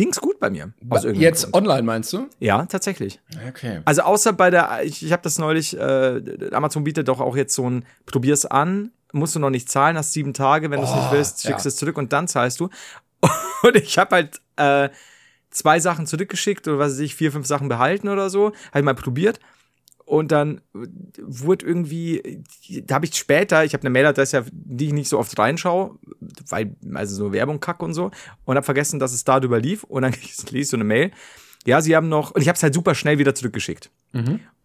[0.00, 0.72] ging's gut bei mir.
[0.88, 1.68] Aus Jetzt Grund.
[1.68, 2.26] online meinst du?
[2.38, 3.20] Ja, tatsächlich.
[3.48, 3.80] Okay.
[3.84, 6.22] Also außer bei der, ich, ich habe das neulich, äh,
[6.52, 10.14] Amazon bietet doch auch jetzt so ein, probier's an, musst du noch nicht zahlen, hast
[10.14, 11.68] sieben Tage, wenn du es nicht willst, schickst ja.
[11.68, 12.70] es zurück und dann zahlst du.
[13.62, 14.88] Und ich habe halt äh,
[15.50, 18.84] zwei Sachen zurückgeschickt oder was weiß ich, vier, fünf Sachen behalten oder so, habe ich
[18.84, 19.38] mal probiert.
[20.10, 20.60] Und dann
[21.22, 22.42] wurde irgendwie,
[22.82, 26.00] da habe ich später, ich habe eine Mailadresse, die ich nicht so oft reinschaue,
[26.48, 28.10] weil, also so Werbung kack und so,
[28.44, 29.84] und habe vergessen, dass es darüber lief.
[29.84, 30.12] Und dann
[30.50, 31.12] lese ich so eine Mail.
[31.64, 33.88] Ja, sie haben noch, und ich habe es halt super schnell wieder zurückgeschickt.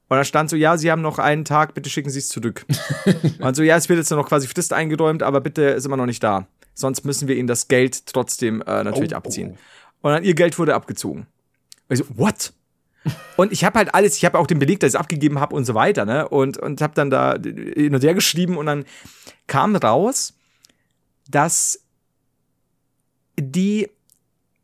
[0.07, 2.65] Und da stand so, ja, sie haben noch einen Tag, bitte schicken Sie es zurück.
[3.39, 6.07] und so, ja, es wird jetzt noch quasi Frist eingeräumt, aber bitte ist immer noch
[6.07, 6.47] nicht da.
[6.73, 9.59] Sonst müssen wir Ihnen das Geld trotzdem äh, natürlich Oh, abziehen.
[10.01, 11.27] Und dann ihr Geld wurde abgezogen.
[11.87, 12.51] Und ich so, what?
[13.38, 15.56] Und ich habe halt alles, ich habe auch den Beleg, dass ich es abgegeben habe
[15.56, 16.28] und so weiter, ne?
[16.28, 18.86] Und, und habe dann da hin und her geschrieben und dann
[19.47, 20.34] kam raus,
[21.30, 21.82] dass
[23.39, 23.89] die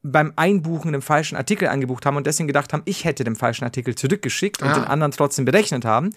[0.04, 3.66] beim Einbuchen den falschen Artikel angebucht haben und deswegen gedacht haben, ich hätte den falschen
[3.66, 4.74] Artikel zurückgeschickt und Ah.
[4.74, 6.12] den anderen trotzdem berechnet haben.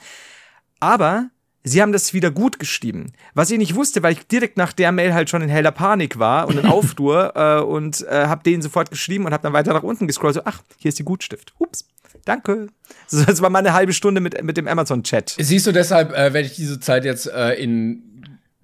[0.81, 1.29] Aber
[1.65, 3.13] sie haben das wieder gut geschrieben.
[3.35, 6.19] Was ich nicht wusste, weil ich direkt nach der Mail halt schon in heller Panik
[6.19, 9.75] war und in Aufruhr äh, und äh, habe denen sofort geschrieben und habe dann weiter
[9.75, 10.35] nach unten gescrollt.
[10.35, 11.53] So, ach, hier ist die Gutstift.
[11.59, 11.87] Ups,
[12.25, 12.69] danke.
[13.11, 15.37] Das war mal eine halbe Stunde mit, mit dem Amazon-Chat.
[15.39, 18.03] Siehst du, deshalb äh, werde ich diese Zeit jetzt äh, in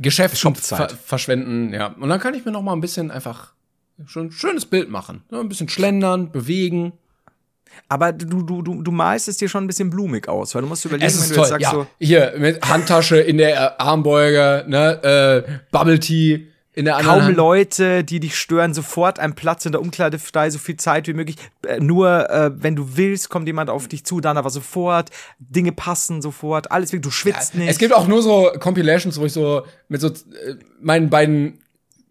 [0.09, 0.91] Shopzeit.
[0.91, 1.89] ver verschwenden, ja.
[1.89, 3.53] Und dann kann ich mir noch mal ein bisschen einfach
[4.07, 5.23] schon ein schönes Bild machen.
[5.31, 6.93] Ja, ein bisschen schlendern, bewegen.
[7.89, 10.69] Aber du, du, du, du malst es dir schon ein bisschen blumig aus, weil du
[10.69, 11.45] musst überlegen, wenn du toll.
[11.45, 17.23] jetzt sagst Ja, so, hier mit Handtasche in der Armbeuge, ne, äh, Bubble Tea kaum
[17.23, 17.37] Hand.
[17.37, 21.13] Leute, die dich stören, sofort ein Platz in der Umkleide frei, so viel Zeit wie
[21.13, 21.37] möglich.
[21.67, 25.11] Äh, nur äh, wenn du willst, kommt jemand auf dich zu, dann aber sofort.
[25.39, 27.69] Dinge passen sofort, alles wirklich, du schwitzt nicht.
[27.69, 31.59] Es gibt auch nur so Compilations, wo ich so mit so äh, meinen beiden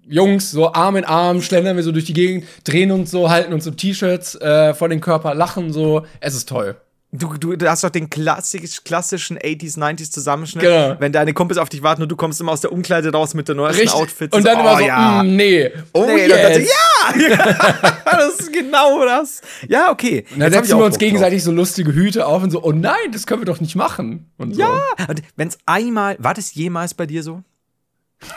[0.09, 3.53] Jungs so Arm in Arm schlendern wir so durch die Gegend, drehen uns so, halten
[3.53, 6.05] uns so T-Shirts äh, vor den Körper, lachen so.
[6.19, 6.75] Es ist toll.
[7.11, 10.95] Du, du, du hast doch den klassisch, klassischen 80s, 90s Zusammenschnitt, Genau.
[10.99, 13.49] wenn deine Kumpels auf dich warten und du kommst immer aus der Umkleide raus mit
[13.49, 13.99] den neuesten Richtig.
[13.99, 14.35] Outfits.
[14.35, 15.23] Und dann so, immer oh, so, ja.
[15.23, 16.57] mm, nee, oh Nee, yes.
[16.59, 16.69] ich,
[17.29, 19.41] ja, das ist genau das.
[19.67, 20.23] Ja, okay.
[20.33, 23.25] Und dann setzen wir uns gegenseitig so lustige Hüte auf und so, oh nein, das
[23.25, 24.31] können wir doch nicht machen.
[24.37, 24.61] Und so.
[24.61, 27.41] Ja, und wenn es einmal, war das jemals bei dir so?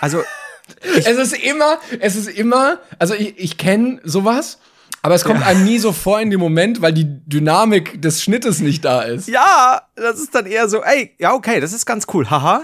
[0.01, 0.23] Also,
[0.97, 4.59] Es ist immer, es ist immer, also ich, ich kenne sowas,
[5.03, 8.61] aber es kommt einem nie so vor in dem Moment, weil die Dynamik des Schnittes
[8.61, 9.28] nicht da ist.
[9.28, 12.62] ja, das ist dann eher so, ey, ja, okay, das ist ganz cool, haha.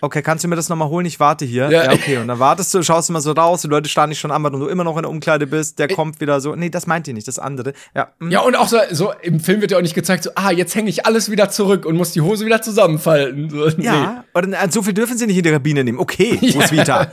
[0.00, 1.04] Okay, kannst du mir das nochmal holen?
[1.04, 1.70] Ich warte hier.
[1.70, 1.84] Ja.
[1.84, 1.92] Ja.
[1.92, 2.16] okay.
[2.16, 4.42] Und dann wartest du, schaust du mal so raus, die Leute starren dich schon an,
[4.42, 7.06] weil du immer noch in der Umkleide bist, der kommt wieder so, nee, das meint
[7.06, 7.74] ihr nicht, das andere.
[7.94, 8.30] Ja, mm.
[8.30, 10.74] Ja, und auch so, so im Film wird ja auch nicht gezeigt, so, ah, jetzt
[10.74, 13.50] hänge ich alles wieder zurück und muss die Hose wieder zusammenfalten.
[13.50, 13.84] So, nee.
[13.84, 15.98] Ja, oder äh, so viel dürfen sie nicht in die Kabine nehmen.
[15.98, 17.08] Okay, Roswitha.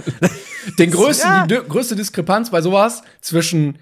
[0.80, 1.46] Den größten, Ja.
[1.46, 3.78] Die größte Diskrepanz bei sowas zwischen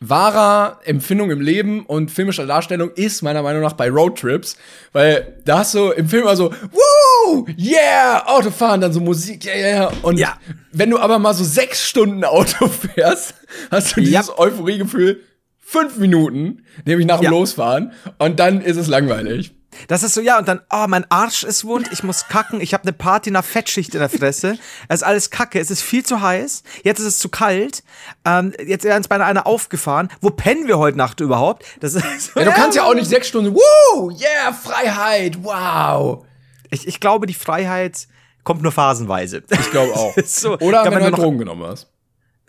[0.00, 4.56] wahrer Empfindung im Leben und filmischer Darstellung ist meiner Meinung nach bei Roadtrips,
[4.92, 9.92] weil da hast du im Film also, woo, yeah, Autofahren, dann so Musik, yeah, yeah,
[10.02, 10.38] und Ja.
[10.72, 13.34] wenn du aber mal so sechs Stunden Auto fährst,
[13.70, 14.38] hast du dieses Ja.
[14.38, 15.20] Euphoriegefühl
[15.58, 17.30] fünf Minuten, nämlich nach dem Ja.
[17.30, 19.54] Losfahren, und dann ist es langweilig.
[19.88, 22.74] Das ist so, ja, und dann, oh, mein Arsch ist wund, ich muss kacken, ich
[22.74, 24.58] habe eine Party nach Fettschicht in der Fresse.
[24.88, 27.82] Es ist alles kacke, es ist viel zu heiß, jetzt ist es zu kalt,
[28.24, 30.08] ähm, jetzt ist uns beinahe einer aufgefahren.
[30.20, 31.64] Wo pennen wir heute Nacht überhaupt?
[31.80, 32.04] Das ist
[32.34, 36.24] so, Ja, du kannst ja auch nicht sechs Stunden, woo, yeah, Freiheit, wow.
[36.70, 38.06] Ich, ich glaube, die Freiheit
[38.44, 39.42] kommt nur phasenweise.
[39.50, 40.14] Ich glaube auch.
[40.24, 41.88] so, Oder wenn du wir halt noch- Drogen genommen hast.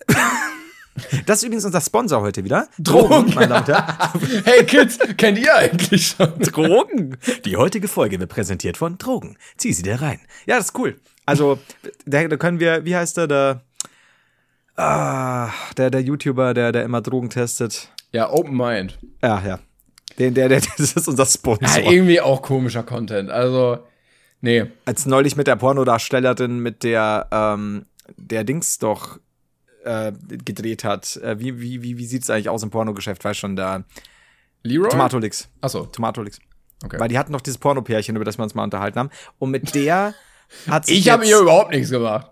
[1.26, 2.68] Das ist übrigens unser Sponsor heute wieder.
[2.78, 3.32] Drogen.
[3.32, 3.64] Herren.
[4.46, 6.40] Hey Kids, kennt ihr eigentlich schon?
[6.40, 7.18] Drogen.
[7.46, 9.38] Die heutige Folge wird präsentiert von Drogen.
[9.58, 10.20] Zieh sie dir rein.
[10.46, 11.00] Ja, das ist cool.
[11.26, 11.60] Also,
[12.06, 13.62] da, können wir, wie heißt der, der,
[14.76, 17.90] ah, der, der YouTuber, der, der immer Drogen testet.
[18.12, 19.00] Ja, Open Mind.
[19.22, 19.60] Ja, ja.
[20.20, 21.68] Den, der, der, das ist unser Sponsor.
[21.68, 23.30] Ja, irgendwie auch komischer Content.
[23.30, 23.80] Also,
[24.42, 24.66] nee.
[24.86, 27.86] Als neulich mit der Pornodarstellerin, mit der, ähm,
[28.18, 29.20] der Dings doch
[29.84, 30.12] äh,
[30.46, 31.18] gedreht hat.
[31.18, 33.24] Äh, wie, wie, wie, wie sieht's eigentlich aus im Pornogeschäft?
[33.24, 33.84] Weiß schon, da.
[34.64, 34.90] Leroy?
[34.90, 35.48] Tomatolix.
[35.62, 36.40] Achso, Tomatolix.
[36.84, 37.00] okay.
[37.00, 39.10] Weil die hatten noch dieses Pornopärchen, über das wir uns mal unterhalten haben.
[39.40, 40.14] Und mit der
[40.68, 42.30] hat sich ich habe hier überhaupt nichts gemacht.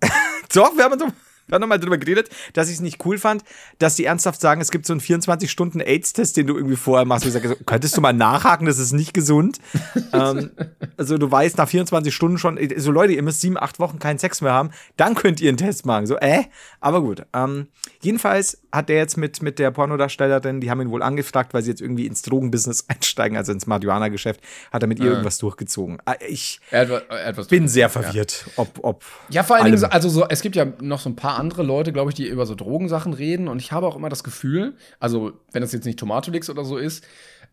[0.54, 1.06] Doch, wir haben so.
[1.52, 3.42] Haben nochmal drüber geredet, dass ich es nicht cool fand,
[3.78, 7.26] dass die ernsthaft sagen, es gibt so einen 24-Stunden-AIDS-Test, den du irgendwie vorher machst.
[7.26, 9.58] Ich sage, könntest du mal nachhaken, das ist nicht gesund.
[10.12, 10.50] ähm,
[10.96, 14.18] also du weißt nach 24 Stunden schon, so Leute, ihr müsst sieben, acht Wochen keinen
[14.18, 16.06] Sex mehr haben, dann könnt ihr einen Test machen.
[16.06, 16.44] So, äh?
[16.80, 17.22] Aber gut.
[17.34, 17.68] Ähm,
[18.00, 21.70] jedenfalls hat der jetzt mit, mit der Pornodarstellerin, die haben ihn wohl angefragt, weil sie
[21.70, 24.40] jetzt irgendwie ins Drogenbusiness einsteigen, also ins Marihuana-Geschäft,
[24.72, 25.10] hat er mit ihr Ja.
[25.12, 25.98] irgendwas durchgezogen.
[26.04, 29.04] Ah, Ich Er hat, er hat was bin sehr verwirrt, ob, ob.
[29.30, 29.76] Ja, vor allem.
[29.76, 32.26] so- also so, es gibt ja noch so ein paar andere Leute, glaube ich, die
[32.26, 33.48] über so Drogensachen reden.
[33.48, 36.76] Und ich habe auch immer das Gefühl, also wenn das jetzt nicht Tomatolix oder so
[36.76, 37.04] ist,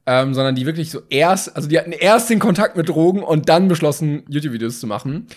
[0.06, 3.50] ähm, sondern die wirklich so erst, also die hatten erst den Kontakt mit Drogen und
[3.50, 5.28] dann beschlossen, YouTube-Videos zu machen.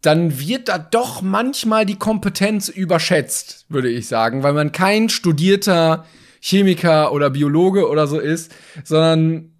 [0.00, 6.04] Dann wird da doch manchmal die Kompetenz überschätzt, würde ich sagen, weil man kein studierter
[6.40, 8.52] Chemiker oder Biologe oder so ist,
[8.84, 9.52] sondern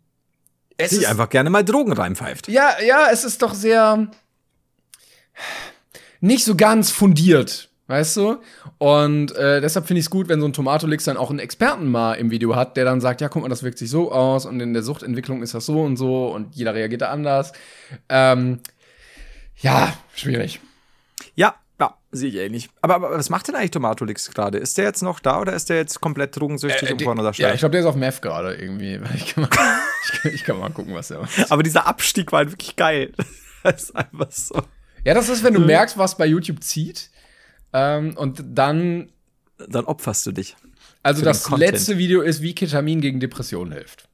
[0.77, 2.49] es sich einfach gerne mal Drogen reinpfeift.
[2.49, 4.09] ja, ja, es ist doch sehr
[6.21, 8.39] nicht so ganz fundiert, weißt du?
[8.79, 11.91] Und äh, deshalb finde ich es gut, wenn so ein Tomatolix dann auch einen Experten
[11.91, 14.47] mal im Video hat, der dann sagt, ja, guck mal, das wirkt sich so aus
[14.47, 17.53] und in der Suchtentwicklung ist das so und so und jeder reagiert da anders.
[18.09, 18.61] Ähm,
[19.59, 20.61] ja, schwierig.
[21.35, 22.71] Ja, ja, sehe ich ähnlich.
[22.81, 24.59] Aber, aber was macht denn eigentlich Tomatolix gerade?
[24.59, 27.49] Ist der jetzt noch da oder ist der jetzt komplett drogensüchtig Äh, und die- Pornodarsteller?
[27.51, 28.99] ja, ich glaube, der ist auf Meth gerade irgendwie.
[29.15, 29.51] Ich kann, mal,
[30.05, 31.51] ich, kann, ich kann mal gucken, was der macht.
[31.53, 33.13] aber dieser Abstieg war halt wirklich geil.
[33.65, 34.61] Das ist einfach so.
[35.05, 37.11] Ja, das ist, wenn du merkst, was bei YouTube zieht.
[37.73, 39.11] Ähm, und dann
[39.69, 40.57] Dann opferst du dich.
[41.03, 44.09] Also das letzte Video ist, wie Ketamin gegen Depressionen hilft.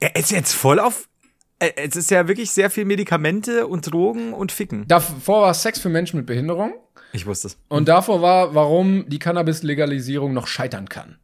[0.00, 1.08] Er ist jetzt voll auf.
[1.58, 4.86] äh, Es ist ja wirklich sehr viel Medikamente und Drogen und Ficken.
[4.88, 6.72] Davor war Sex für Menschen mit Behinderung
[7.12, 7.58] Ich wusste es.
[7.68, 11.18] und davor war, warum die Cannabis-Legalisierung noch scheitern kann.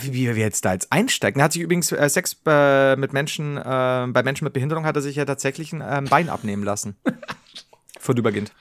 [0.00, 1.38] Wie wir jetzt da jetzt einsteigen.
[1.40, 3.60] Er hat sich übrigens äh, Sex äh, mit Menschen, äh,
[4.08, 6.96] bei Menschen mit Behinderung hat er sich ja tatsächlich ein ähm, Bein abnehmen lassen.
[8.00, 8.52] Vorübergehend.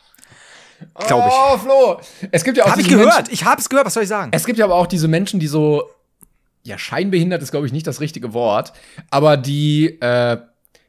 [1.08, 1.34] Glaube ich.
[1.34, 2.02] Oh, Flo!
[2.32, 3.16] Es gibt ja auch Hab ich gehört.
[3.16, 3.86] Menschen, Ich hab's gehört.
[3.86, 4.32] Was soll ich sagen?
[4.34, 5.90] es gibt ja aber auch diese Menschen, die so,
[6.64, 8.74] ja, scheinbehindert ist, glaube ich, nicht das richtige Wort,
[9.10, 10.38] aber die äh,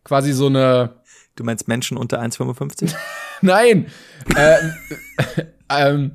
[0.05, 1.03] quasi so eine,
[1.35, 2.95] Du meinst Menschen unter 1,55?
[3.41, 3.87] nein,
[4.37, 4.59] äh,
[5.71, 6.13] ähm,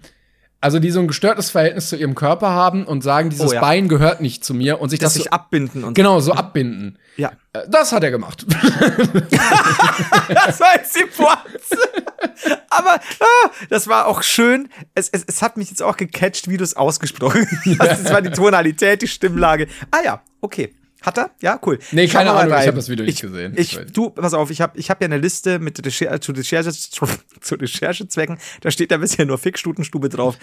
[0.60, 3.62] also die so ein gestörtes Verhältnis zu ihrem Körper haben und sagen, dieses Oh, ja.
[3.62, 6.34] Bein gehört nicht zu mir und sich Dass das, sich so, abbinden und genau so
[6.34, 6.98] abbinden.
[7.18, 7.32] Ja.
[7.54, 8.46] Äh, Das hat er gemacht.
[10.30, 12.62] Das war jetzt die Pointe.
[12.70, 14.70] Aber ah, das war auch schön.
[14.94, 17.48] Es, es, es hat mich jetzt auch gecatcht, wie du es ausgesprochen
[17.80, 18.06] hast.
[18.06, 19.68] Das war die Tonalität, die Stimmlage.
[19.92, 20.76] Ah ja, okay.
[21.02, 21.30] Hat er?
[21.42, 21.80] Ja, cool.
[21.92, 22.68] Nee, keine Ahnung, ich rein.
[22.68, 23.54] hab das Video nicht gesehen.
[23.56, 26.32] Ich, Ich- du, pass auf, ich habe ich hab ja eine Liste mit Recher zu,
[26.32, 28.38] Recherche, zu Recherchezwecken.
[28.62, 30.38] Da steht ja bisher nur Fickstutenstube drauf.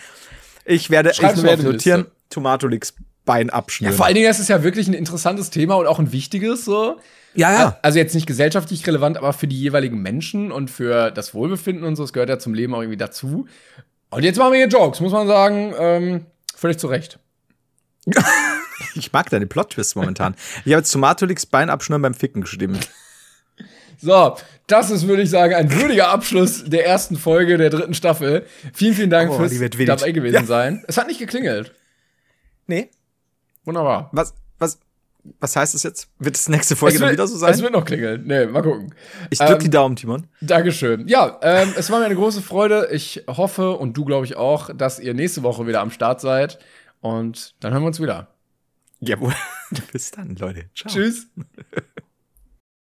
[0.64, 2.06] Ich werde, ich werde notieren.
[2.30, 2.94] Tomatolix
[3.26, 3.94] Bein Ja, abschnüren.
[3.96, 6.98] vor allen Dingen ist es ja wirklich ein interessantes Thema und auch ein wichtiges so.
[7.34, 7.78] ja, ja.
[7.82, 11.96] Also jetzt nicht gesellschaftlich relevant, aber für die jeweiligen Menschen und für das Wohlbefinden und
[11.96, 13.46] so, es gehört ja zum Leben auch irgendwie dazu.
[14.10, 17.18] Und jetzt machen wir hier Jokes, muss man sagen, ähm, völlig zu Recht.
[18.96, 20.34] Ich mag deine Plot-Twists momentan.
[20.64, 22.88] Ich habe jetzt Tomatolix Bein abschnüren beim Ficken gestimmt.
[24.00, 24.36] So,
[24.66, 28.46] das ist, würde ich sagen, ein würdiger Abschluss der ersten Folge der dritten Staffel.
[28.72, 30.44] Vielen, vielen Dank Oh, fürs wird dabei gewesen Ja.
[30.44, 30.84] sein.
[30.88, 31.72] Es hat nicht geklingelt.
[32.66, 32.90] Nee,
[33.64, 34.10] Wunderbar.
[34.12, 34.78] was, was,
[35.40, 36.08] was heißt das jetzt?
[36.18, 37.52] Wird das nächste Folge es dann wird, wieder so sein?
[37.52, 38.24] Es wird noch klingeln.
[38.26, 38.94] Nee, mal gucken.
[39.30, 40.26] ich drück ähm, die Daumen, Timon.
[40.40, 41.06] Dankeschön.
[41.08, 42.88] Ja, ähm, es war mir eine große Freude.
[42.92, 46.58] Ich hoffe, und du glaube ich auch, dass ihr nächste Woche wieder am Start seid.
[47.04, 48.28] Und dann hören wir uns wieder.
[48.98, 49.34] Jawohl.
[49.92, 50.70] Bis dann, Leute.
[50.74, 50.90] Ciao.
[50.90, 51.26] Tschüss.